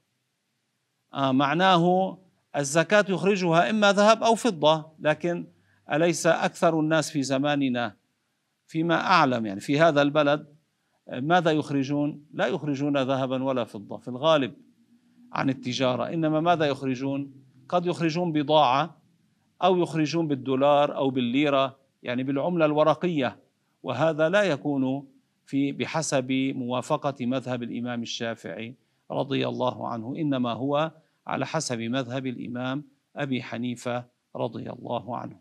آه 1.13 1.31
معناه 1.31 2.17
الزكاة 2.55 3.05
يخرجها 3.09 3.69
إما 3.69 3.91
ذهب 3.91 4.23
أو 4.23 4.35
فضة 4.35 4.91
لكن 4.99 5.47
أليس 5.91 6.27
أكثر 6.27 6.79
الناس 6.79 7.09
في 7.09 7.23
زماننا 7.23 8.00
فيما 8.71 9.01
أعلم 9.01 9.45
يعني 9.45 9.59
في 9.59 9.79
هذا 9.79 10.01
البلد 10.01 10.47
ماذا 11.13 11.51
يخرجون؟ 11.51 12.25
لا 12.33 12.47
يخرجون 12.47 12.97
ذهبا 12.97 13.43
ولا 13.43 13.63
فضة 13.63 13.97
في 13.97 14.07
الغالب 14.07 14.53
عن 15.33 15.49
التجارة 15.49 16.13
إنما 16.13 16.39
ماذا 16.39 16.65
يخرجون؟ 16.65 17.31
قد 17.69 17.85
يخرجون 17.85 18.31
بضاعة 18.31 18.97
أو 19.63 19.77
يخرجون 19.77 20.27
بالدولار 20.27 20.95
أو 20.95 21.09
بالليرة 21.09 21.77
يعني 22.03 22.23
بالعملة 22.23 22.65
الورقية 22.65 23.39
وهذا 23.83 24.29
لا 24.29 24.43
يكون 24.43 25.07
في 25.45 25.71
بحسب 25.71 26.31
موافقة 26.55 27.25
مذهب 27.25 27.63
الإمام 27.63 28.01
الشافعي 28.01 28.75
رضي 29.11 29.47
الله 29.47 29.87
عنه 29.87 30.15
إنما 30.17 30.53
هو 30.53 30.91
على 31.27 31.45
حسب 31.45 31.79
مذهب 31.79 32.25
الإمام 32.25 32.83
أبي 33.15 33.43
حنيفة 33.43 34.05
رضي 34.35 34.69
الله 34.69 35.17
عنه 35.17 35.40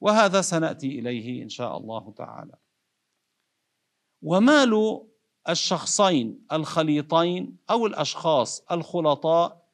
وهذا 0.00 0.40
سنأتي 0.40 0.98
إليه 0.98 1.42
إن 1.42 1.48
شاء 1.48 1.76
الله 1.76 2.12
تعالى. 2.16 2.54
ومال 4.22 5.02
الشخصين 5.48 6.46
الخليطين 6.52 7.56
أو 7.70 7.86
الأشخاص 7.86 8.64
الخلطاء 8.72 9.66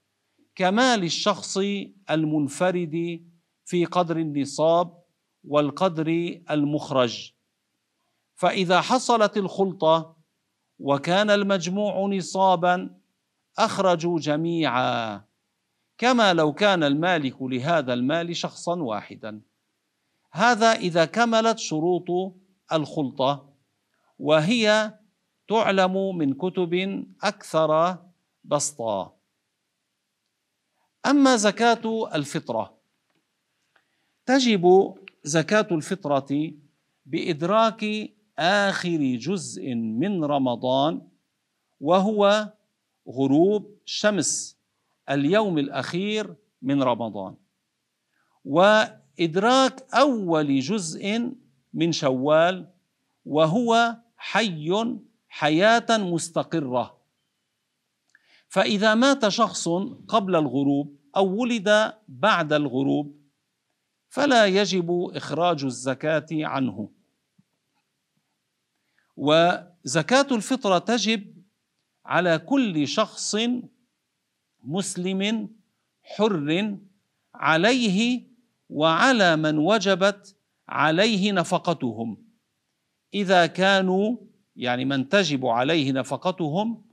كمال 0.54 1.04
الشخص 1.04 1.58
المنفرد 2.10 3.26
في 3.64 3.84
قدر 3.84 4.16
النصاب 4.16 5.02
والقدر 5.44 6.40
المخرج. 6.50 7.32
فإذا 8.34 8.80
حصلت 8.80 9.36
الخلطة 9.36 10.16
وكان 10.78 11.30
المجموع 11.30 12.06
نصابا 12.06 13.00
أخرجوا 13.58 14.18
جميعا. 14.18 15.24
كما 15.98 16.34
لو 16.34 16.52
كان 16.52 16.84
المالك 16.84 17.42
لهذا 17.42 17.92
المال 17.94 18.36
شخصا 18.36 18.82
واحدا. 18.82 19.40
هذا 20.32 20.72
إذا 20.72 21.04
كملت 21.04 21.58
شروط 21.58 22.34
الخلطة 22.72 23.52
وهي 24.18 24.94
تعلم 25.48 26.16
من 26.16 26.34
كتب 26.34 27.04
أكثر 27.22 27.98
بسطا. 28.44 29.16
أما 31.06 31.36
زكاة 31.36 32.14
الفطرة 32.14 32.78
تجب 34.26 34.94
زكاة 35.24 35.66
الفطرة 35.70 36.52
بإدراك 37.06 37.84
آخر 38.38 39.16
جزء 39.20 39.74
من 39.74 40.24
رمضان 40.24 41.08
وهو 41.80 42.52
غروب 43.08 43.76
شمس 43.84 44.58
اليوم 45.10 45.58
الأخير 45.58 46.34
من 46.62 46.82
رمضان. 46.82 47.36
وإدراك 49.18 49.94
أول 49.94 50.60
جزء 50.60 51.32
من 51.74 51.92
شوال 51.92 52.70
وهو 53.24 53.96
حي 54.16 54.96
حياة 55.28 55.86
مستقرة. 55.90 56.98
فإذا 58.48 58.94
مات 58.94 59.28
شخص 59.28 59.68
قبل 60.08 60.36
الغروب 60.36 60.96
أو 61.16 61.40
ولد 61.40 61.92
بعد 62.08 62.52
الغروب 62.52 63.22
فلا 64.08 64.46
يجب 64.46 65.10
إخراج 65.14 65.64
الزكاة 65.64 66.26
عنه. 66.32 66.88
وزكاة 69.16 70.26
الفطرة 70.30 70.78
تجب 70.78 71.42
على 72.04 72.38
كل 72.38 72.88
شخص 72.88 73.36
مسلم 74.64 75.50
حر 76.02 76.76
عليه 77.34 78.31
وعلى 78.72 79.36
من 79.36 79.58
وجبت 79.58 80.36
عليه 80.68 81.32
نفقتهم. 81.32 82.16
إذا 83.14 83.46
كانوا 83.46 84.16
يعني 84.56 84.84
من 84.84 85.08
تجب 85.08 85.46
عليه 85.46 85.92
نفقتهم 85.92 86.84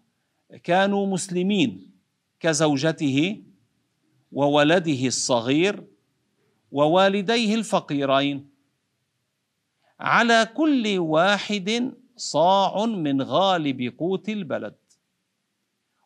كانوا 0.63 1.07
مسلمين 1.07 1.91
كزوجته 2.39 3.43
وولده 4.31 5.07
الصغير 5.07 5.87
ووالديه 6.71 7.55
الفقيرين. 7.55 8.49
على 9.99 10.49
كل 10.55 10.97
واحد 10.97 11.93
صاع 12.15 12.85
من 12.85 13.21
غالب 13.21 13.93
قوت 13.97 14.29
البلد. 14.29 14.75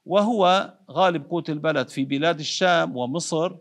وهو 0.05 0.73
غالب 0.91 1.29
قوت 1.29 1.49
البلد 1.49 1.89
في 1.89 2.05
بلاد 2.05 2.39
الشام 2.39 2.97
ومصر 2.97 3.55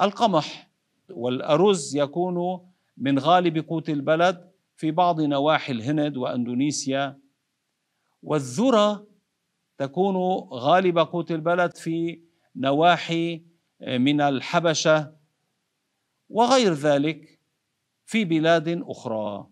القمح. 0.00 0.71
والأرز 1.12 1.96
يكون 1.96 2.60
من 2.96 3.18
غالب 3.18 3.68
قوت 3.68 3.88
البلد 3.90 4.52
في 4.76 4.90
بعض 4.90 5.20
نواحي 5.20 5.72
الهند 5.72 6.16
وأندونيسيا. 6.16 7.18
والذرة 8.22 9.06
تكون 9.78 10.16
غالب 10.52 10.98
قوت 10.98 11.30
البلد 11.30 11.76
في 11.76 12.20
نواحي 12.56 13.42
من 13.80 14.20
الحبشة 14.20 15.12
وغير 16.28 16.72
ذلك 16.72 17.40
في 18.06 18.24
بلاد 18.24 18.82
أخرى. 18.86 19.46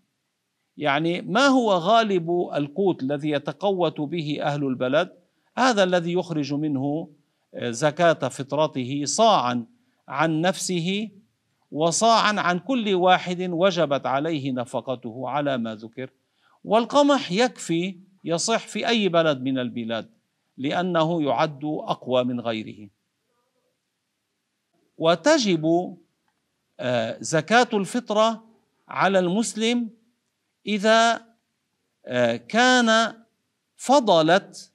يعني 0.77 1.23
ما 1.23 1.47
هو 1.47 1.73
غالب 1.73 2.31
القوت 2.55 3.03
الذي 3.03 3.31
يتقوت 3.31 4.01
به 4.01 4.39
أهل 4.43 4.67
البلد؟ 4.67 5.21
هذا 5.57 5.83
الذي 5.83 6.13
يخرج 6.13 6.55
منه 6.55 7.11
آه، 7.55 7.71
زكاة 7.71 8.29
فطرته 8.29 9.05
صاعا 9.05 9.67
عن 10.09 10.41
نفسه 10.41 11.11
وصاعا 11.73 12.41
عن 12.41 12.59
كل 12.59 12.95
واحد 12.95 13.41
وجبت 13.51 14.07
عليه 14.07 14.53
نفقته 14.53 15.29
على 15.29 15.59
ما 15.59 15.75
ذكر. 15.75 16.11
والقمح 16.65 17.33
يكفي 17.33 17.99
يصح 18.25 18.67
في 18.67 18.89
أي 18.89 19.09
بلد 19.09 19.41
من 19.41 19.59
البلاد 19.59 20.11
لأنه 20.57 21.23
يعد 21.23 21.65
أقوى 21.65 22.25
من 22.25 22.41
غيره. 22.41 22.89
وتجب 24.99 25.97
آه، 26.81 27.17
زكاة 27.21 27.69
الفطرة 27.73 28.45
على 28.89 29.19
المسلم 29.19 29.91
إذا 30.67 31.27
آه، 32.07 32.37
كان 32.37 33.15
فضلت 33.77 34.73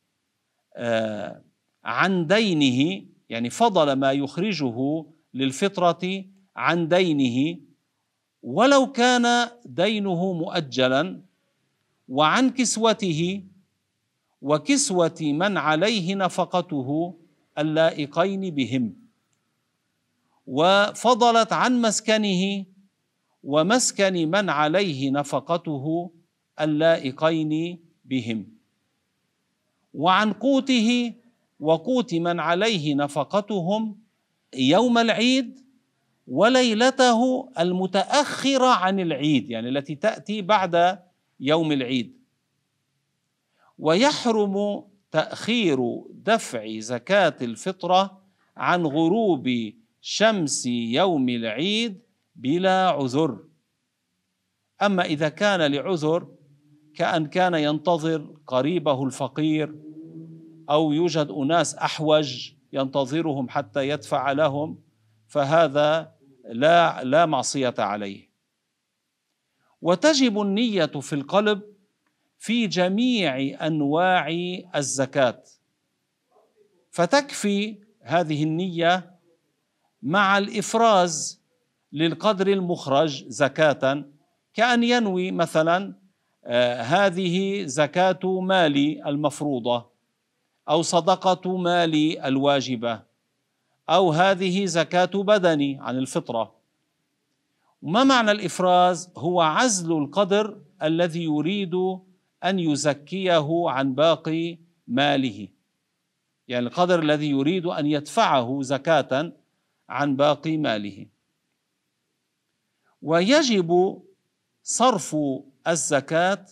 آه، 0.75 1.41
عن 1.83 2.27
دينه 2.27 3.05
يعني 3.29 3.49
فضل 3.49 3.93
ما 3.93 4.11
يخرجه 4.11 5.05
للفطرة 5.33 6.25
عن 6.55 6.87
دينه 6.87 7.59
ولو 8.43 8.91
كان 8.91 9.49
دينه 9.65 10.33
مؤجلا 10.33 11.21
وعن 12.07 12.49
كسوته 12.49 13.43
وكسوة 14.41 15.17
من 15.21 15.57
عليه 15.57 16.15
نفقته 16.15 17.17
اللائقين 17.57 18.55
بهم. 18.55 18.95
وفضلت 20.47 21.53
عن 21.53 21.81
مسكنه 21.81 22.65
ومسكن 23.43 24.31
من 24.31 24.49
عليه 24.49 25.11
نفقته 25.11 26.11
اللائقين 26.61 27.79
بهم. 28.05 28.47
وعن 29.93 30.33
قوته 30.33 31.13
وقوت 31.59 32.13
من 32.13 32.39
عليه 32.39 32.95
نفقتهم 32.95 33.99
يوم 34.53 34.97
العيد 34.97 35.64
وليلته 36.27 37.49
المتأخرة 37.59 38.67
عن 38.67 38.99
العيد 38.99 39.49
يعني 39.49 39.69
التي 39.69 39.95
تأتي 39.95 40.41
بعد 40.41 40.99
يوم 41.39 41.71
العيد. 41.71 42.17
ويحرم 43.79 44.83
تأخير 45.11 45.79
دفع 46.09 46.79
زكاة 46.79 47.35
الفطرة 47.41 48.21
عن 48.57 48.85
غروب 48.85 49.73
شمس 50.01 50.65
يوم 50.65 51.29
العيد 51.29 52.01
بلا 52.35 52.89
عذر. 52.89 53.39
أما 54.81 55.05
إذا 55.05 55.29
كان 55.29 55.71
لعذر 55.71 56.27
كأن 56.95 57.25
كان 57.25 57.53
ينتظر 57.53 58.35
قريبه 58.47 59.03
الفقير 59.03 59.75
أو 60.69 60.91
يوجد 60.91 61.27
أناس 61.31 61.75
أحوج 61.75 62.51
ينتظرهم 62.73 63.49
حتى 63.49 63.89
يدفع 63.89 64.31
لهم 64.31 64.79
فهذا 65.27 66.14
لا 66.49 67.03
لا 67.03 67.25
معصية 67.25 67.73
عليه. 67.77 68.29
وتجب 69.81 70.41
النية 70.41 70.85
في 70.85 71.13
القلب 71.13 71.61
في 72.37 72.67
جميع 72.67 73.37
أنواع 73.67 74.29
الزكاة. 74.75 75.43
فتكفي 76.91 77.77
هذه 78.01 78.43
النية 78.43 79.15
مع 80.01 80.37
الإفراز 80.37 81.41
للقدر 81.91 82.47
المخرج 82.47 83.27
زكاة 83.27 84.05
كأن 84.53 84.83
ينوي 84.83 85.31
مثلا 85.31 85.95
آه 86.45 86.81
هذه 86.81 87.65
زكاة 87.65 88.39
مالي 88.41 89.03
المفروضة 89.09 89.89
أو 90.69 90.81
صدقة 90.81 91.57
مالي 91.57 92.27
الواجبة. 92.27 93.14
أو 93.89 94.11
هذه 94.11 94.65
زكاة 94.65 95.05
بدني 95.05 95.77
عن 95.81 95.97
الفطرة. 95.97 96.55
وما 97.81 98.03
معنى 98.03 98.31
الإفراز؟ 98.31 99.09
هو 99.17 99.41
عزل 99.41 99.91
القدر 99.91 100.61
الذي 100.83 101.23
يريد 101.23 101.73
أن 102.43 102.59
يزكيه 102.59 103.69
عن 103.69 103.95
باقي 103.95 104.57
ماله. 104.87 105.47
يعني 106.47 106.67
القدر 106.67 106.99
الذي 106.99 107.29
يريد 107.29 107.65
أن 107.65 107.85
يدفعه 107.85 108.61
زكاة 108.61 109.31
عن 109.89 110.15
باقي 110.15 110.57
ماله. 110.57 111.05
ويجب 113.01 114.01
صرف 114.63 115.15
الزكاة 115.67 116.45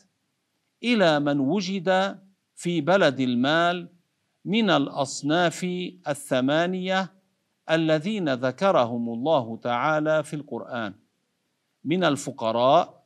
إلى 0.83 1.19
من 1.19 1.39
وجد 1.39 2.19
في 2.55 2.81
بلد 2.81 3.19
المال 3.19 3.89
من 4.45 4.69
الأصناف 4.69 5.63
الثمانية 6.07 7.13
الذين 7.71 8.33
ذكرهم 8.33 9.09
الله 9.09 9.57
تعالى 9.57 10.23
في 10.23 10.35
القرآن. 10.35 10.93
من 11.83 12.03
الفقراء 12.03 13.03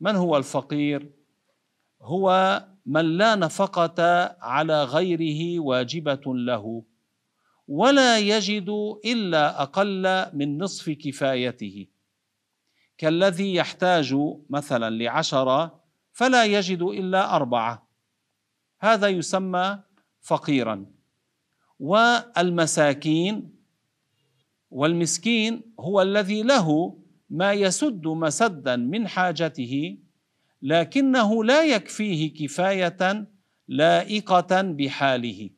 من 0.00 0.16
هو 0.16 0.36
الفقير؟ 0.36 1.10
هو 2.02 2.26
من 2.86 3.04
لا 3.18 3.34
نفقة 3.34 4.02
على 4.40 4.84
غيره 4.84 5.60
واجبة 5.60 6.20
له 6.26 6.82
ولا 7.68 8.18
يجد 8.18 8.98
إلا 9.04 9.62
أقل 9.62 10.26
من 10.36 10.58
نصف 10.58 10.90
كفايته. 10.90 11.86
كالذي 12.98 13.54
يحتاج 13.54 14.16
مثلا 14.50 14.90
لعشرة 14.90 15.80
فلا 16.12 16.44
يجد 16.44 16.82
إلا 16.82 17.36
أربعة. 17.36 17.88
هذا 18.80 19.08
يسمى 19.08 19.78
فقيرا. 20.20 20.86
والمساكين 21.80 23.61
والمسكين 24.72 25.62
هو 25.80 26.02
الذي 26.02 26.42
له 26.42 26.98
ما 27.30 27.52
يسد 27.52 28.06
مسدا 28.06 28.76
من 28.76 29.08
حاجته 29.08 29.98
لكنه 30.62 31.44
لا 31.44 31.64
يكفيه 31.64 32.34
كفاية 32.34 33.26
لائقة 33.68 34.62
بحاله. 34.62 35.50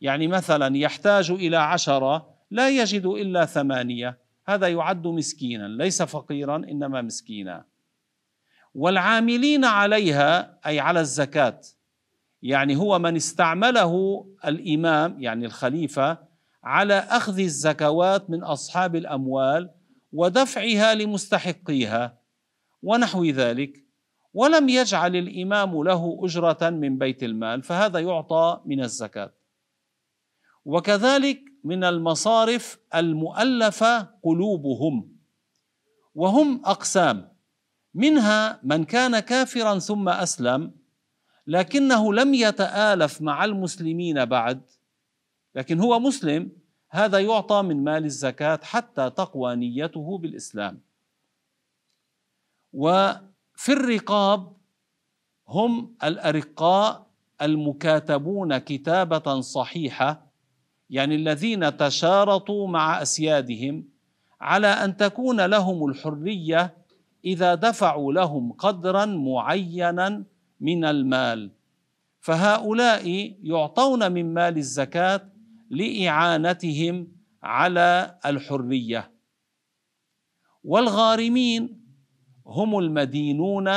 يعني 0.00 0.26
مثلا 0.26 0.76
يحتاج 0.76 1.30
إلى 1.30 1.56
عشرة 1.56 2.34
لا 2.50 2.68
يجد 2.68 3.06
إلا 3.06 3.44
ثمانية 3.44 4.18
هذا 4.46 4.68
يعد 4.68 5.06
مسكينا 5.06 5.68
ليس 5.68 6.02
فقيرا 6.02 6.56
إنما 6.56 7.02
مسكينا. 7.02 7.64
والعاملين 8.74 9.64
عليها 9.64 10.58
أي 10.66 10.80
على 10.80 11.00
الزكاة 11.00 11.60
يعني 12.42 12.76
هو 12.76 12.98
من 12.98 13.16
استعمله 13.16 14.26
الإمام 14.44 15.22
يعني 15.22 15.46
الخليفة 15.46 16.29
على 16.64 16.94
أخذ 16.94 17.38
الزكوات 17.38 18.30
من 18.30 18.42
أصحاب 18.42 18.96
الأموال 18.96 19.70
ودفعها 20.12 20.94
لمستحقيها 20.94 22.18
ونحو 22.82 23.24
ذلك. 23.24 23.84
ولم 24.34 24.68
يجعل 24.68 25.16
الإمام 25.16 25.82
له 25.82 26.18
أجرة 26.22 26.70
من 26.70 26.98
بيت 26.98 27.22
المال 27.22 27.62
فهذا 27.62 27.98
يعطى 27.98 28.60
من 28.66 28.82
الزكاة. 28.82 29.32
وكذلك 30.64 31.40
من 31.64 31.84
المصارف 31.84 32.78
المؤلفة 32.94 34.00
قلوبهم 34.22 35.16
وهم 36.14 36.62
أقسام. 36.64 37.32
منها 37.94 38.60
من 38.62 38.84
كان 38.84 39.18
كافرا 39.18 39.78
ثم 39.78 40.08
أسلم 40.08 40.74
لكنه 41.46 42.14
لم 42.14 42.34
يتآلف 42.34 43.22
مع 43.22 43.44
المسلمين 43.44 44.24
بعد. 44.24 44.62
لكن 45.54 45.80
هو 45.80 46.00
مسلم 46.00 46.52
هذا 46.90 47.18
يعطى 47.18 47.62
من 47.62 47.84
مال 47.84 48.04
الزكاة 48.04 48.60
حتى 48.62 49.10
تقوى 49.10 49.56
نيته 49.56 50.18
بالإسلام. 50.18 50.80
وفي 52.72 53.68
الرقاب 53.68 54.52
هم 55.48 55.94
الأرقاء 56.04 57.06
المكاتبون 57.42 58.58
كتابة 58.58 59.40
صحيحة 59.40 60.26
يعني 60.90 61.14
الذين 61.14 61.76
تشارطوا 61.76 62.68
مع 62.68 63.02
أسيادهم 63.02 63.88
على 64.40 64.66
أن 64.66 64.96
تكون 64.96 65.40
لهم 65.40 65.86
الحرية 65.86 66.74
إذا 67.24 67.54
دفعوا 67.54 68.12
لهم 68.12 68.52
قدرا 68.52 69.04
معينا 69.04 70.24
من 70.60 70.84
المال. 70.84 71.50
فهؤلاء 72.20 73.34
يعطون 73.42 74.12
من 74.12 74.34
مال 74.34 74.56
الزكاة 74.56 75.20
لإعانتهم 75.70 77.12
على 77.42 78.18
الحرية. 78.26 79.12
والغارمين 80.64 81.80
هم 82.46 82.78
المدينون 82.78 83.68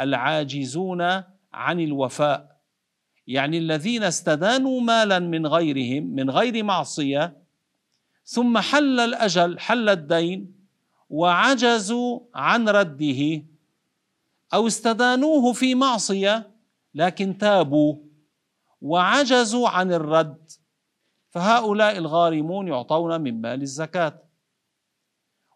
العاجزون 0.00 1.02
عن 1.52 1.80
الوفاء 1.80 2.60
يعني 3.26 3.58
الذين 3.58 4.02
استدانوا 4.02 4.80
مالا 4.80 5.18
من 5.18 5.46
غيرهم 5.46 6.04
من 6.14 6.30
غير 6.30 6.62
معصية 6.62 7.42
ثم 8.24 8.58
حل 8.58 9.00
الأجل 9.00 9.58
حل 9.58 9.88
الدين 9.88 10.54
وعجزوا 11.10 12.20
عن 12.34 12.68
رده 12.68 13.44
أو 14.54 14.66
استدانوه 14.66 15.52
في 15.52 15.74
معصية 15.74 16.50
لكن 16.94 17.38
تابوا 17.38 17.96
وعجزوا 18.80 19.68
عن 19.68 19.92
الرد. 19.92 20.50
فهؤلاء 21.32 21.98
الغارمون 21.98 22.68
يعطون 22.68 23.20
من 23.20 23.40
مال 23.40 23.62
الزكاة. 23.62 24.22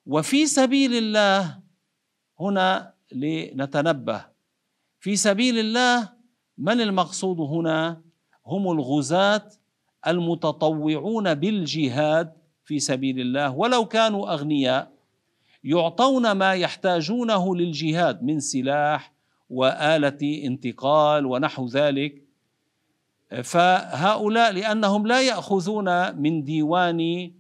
وفي 0.07 0.47
سبيل 0.47 0.95
الله 0.95 1.61
هنا 2.41 2.95
لنتنبه. 3.13 4.25
في 5.01 5.17
سبيل 5.17 5.59
الله 5.59 6.13
من 6.59 6.81
المقصود 6.81 7.41
هنا؟ 7.41 8.03
هم 8.47 8.73
الغزاة 8.73 9.49
المتطوعون 10.07 11.35
بالجهاد 11.35 12.33
في 12.65 12.79
سبيل 12.79 13.21
الله. 13.21 13.51
ولو 13.51 13.85
كانوا 13.85 14.33
أغنياء 14.33 14.93
يعطون 15.65 16.33
ما 16.33 16.55
يحتاجونه 16.55 17.57
للجهاد 17.57 18.23
من 18.23 18.41
سلاح 18.41 19.13
وآلة 19.51 20.43
انتقال 20.45 21.27
ونحو 21.27 21.67
ذلك. 21.67 22.26
فهؤلاء 23.43 24.53
لأنهم 24.53 25.07
لا 25.07 25.23
يأخذون 25.23 26.17
من 26.17 26.45
ديوان 26.45 27.31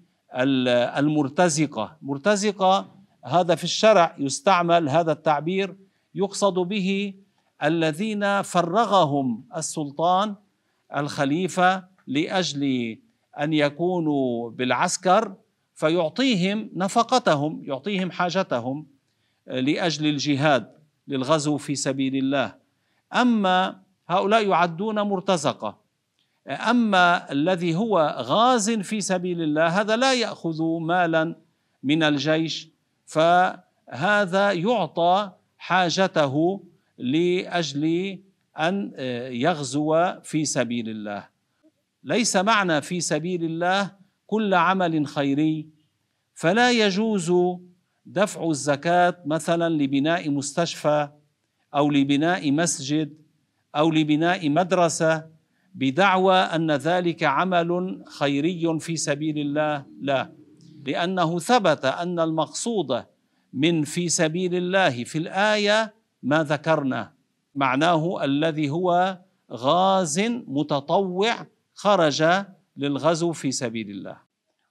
المرتزقة. 0.98 1.96
مرتزقة 2.02 2.96
هذا 3.24 3.54
في 3.54 3.64
الشرع 3.64 4.16
يستعمل 4.18 4.88
هذا 4.88 5.12
التعبير 5.12 5.76
يقصد 6.14 6.54
به 6.54 7.14
الذين 7.62 8.42
فرغهم 8.42 9.44
السلطان 9.56 10.34
الخليفة 10.96 11.84
لأجل 12.06 12.98
أن 13.40 13.52
يكونوا 13.52 14.50
بالعسكر 14.50 15.34
فيعطيهم 15.74 16.70
نفقتهم 16.74 17.62
يعطيهم 17.64 18.10
حاجتهم 18.10 18.86
لأجل 19.46 20.06
الجهاد 20.06 20.72
للغزو 21.08 21.56
في 21.56 21.74
سبيل 21.74 22.16
الله. 22.16 22.54
أما 23.14 23.85
هؤلاء 24.08 24.48
يعدون 24.48 25.00
مرتزقة. 25.00 25.78
أما 26.46 27.32
الذي 27.32 27.74
هو 27.74 28.16
غاز 28.18 28.70
في 28.70 29.00
سبيل 29.00 29.42
الله 29.42 29.80
هذا 29.80 29.96
لا 29.96 30.14
يأخذ 30.14 30.62
مالا 30.80 31.36
من 31.82 32.02
الجيش 32.02 32.68
فهذا 33.06 34.52
يعطى 34.52 35.32
حاجته 35.58 36.64
لأجل 36.98 38.18
أن 38.58 38.92
يغزو 39.30 40.12
في 40.22 40.44
سبيل 40.44 40.88
الله. 40.88 41.28
ليس 42.04 42.36
معنى 42.36 42.80
في 42.80 43.00
سبيل 43.00 43.44
الله 43.44 43.90
كل 44.26 44.54
عمل 44.54 45.06
خيري 45.06 45.66
فلا 46.34 46.70
يجوز 46.70 47.32
دفع 48.06 48.50
الزكاة 48.50 49.16
مثلا 49.24 49.68
لبناء 49.68 50.30
مستشفى 50.30 51.08
أو 51.74 51.90
لبناء 51.90 52.52
مسجد 52.52 53.14
أو 53.76 53.90
لبناء 53.90 54.48
مدرسة 54.50 55.26
بدعوى 55.74 56.36
أن 56.36 56.70
ذلك 56.70 57.22
عمل 57.24 58.02
خيري 58.18 58.78
في 58.78 58.96
سبيل 58.96 59.38
الله؟ 59.38 59.84
لا 60.00 60.32
لأنه 60.86 61.38
ثبت 61.38 61.84
أن 61.84 62.20
المقصود 62.20 63.04
من 63.52 63.82
في 63.82 64.08
سبيل 64.08 64.54
الله 64.54 65.04
في 65.04 65.18
الآية 65.18 65.94
ما 66.22 66.42
ذكرنا 66.42 67.12
معناه 67.54 68.24
الذي 68.24 68.70
هو 68.70 69.18
غاز 69.52 70.20
متطوع 70.46 71.46
خرج 71.74 72.24
للغزو 72.76 73.32
في 73.32 73.50
سبيل 73.52 73.90
الله. 73.90 74.16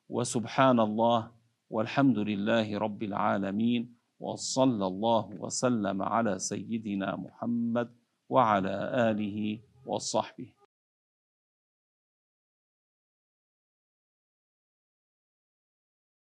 وسبحان 0.10 0.80
الله 0.80 1.32
والحمد 1.70 2.20
لله 2.20 2.78
رب 2.78 3.04
العالمين 3.04 3.96
وصلى 4.20 4.88
الله 4.88 5.30
وسلم 5.39 6.02
على 6.02 6.39
سيدنا 6.39 7.15
محمد 7.15 7.89
وعلى 8.30 8.76
آله 9.12 9.60
وصحبه. 9.86 10.55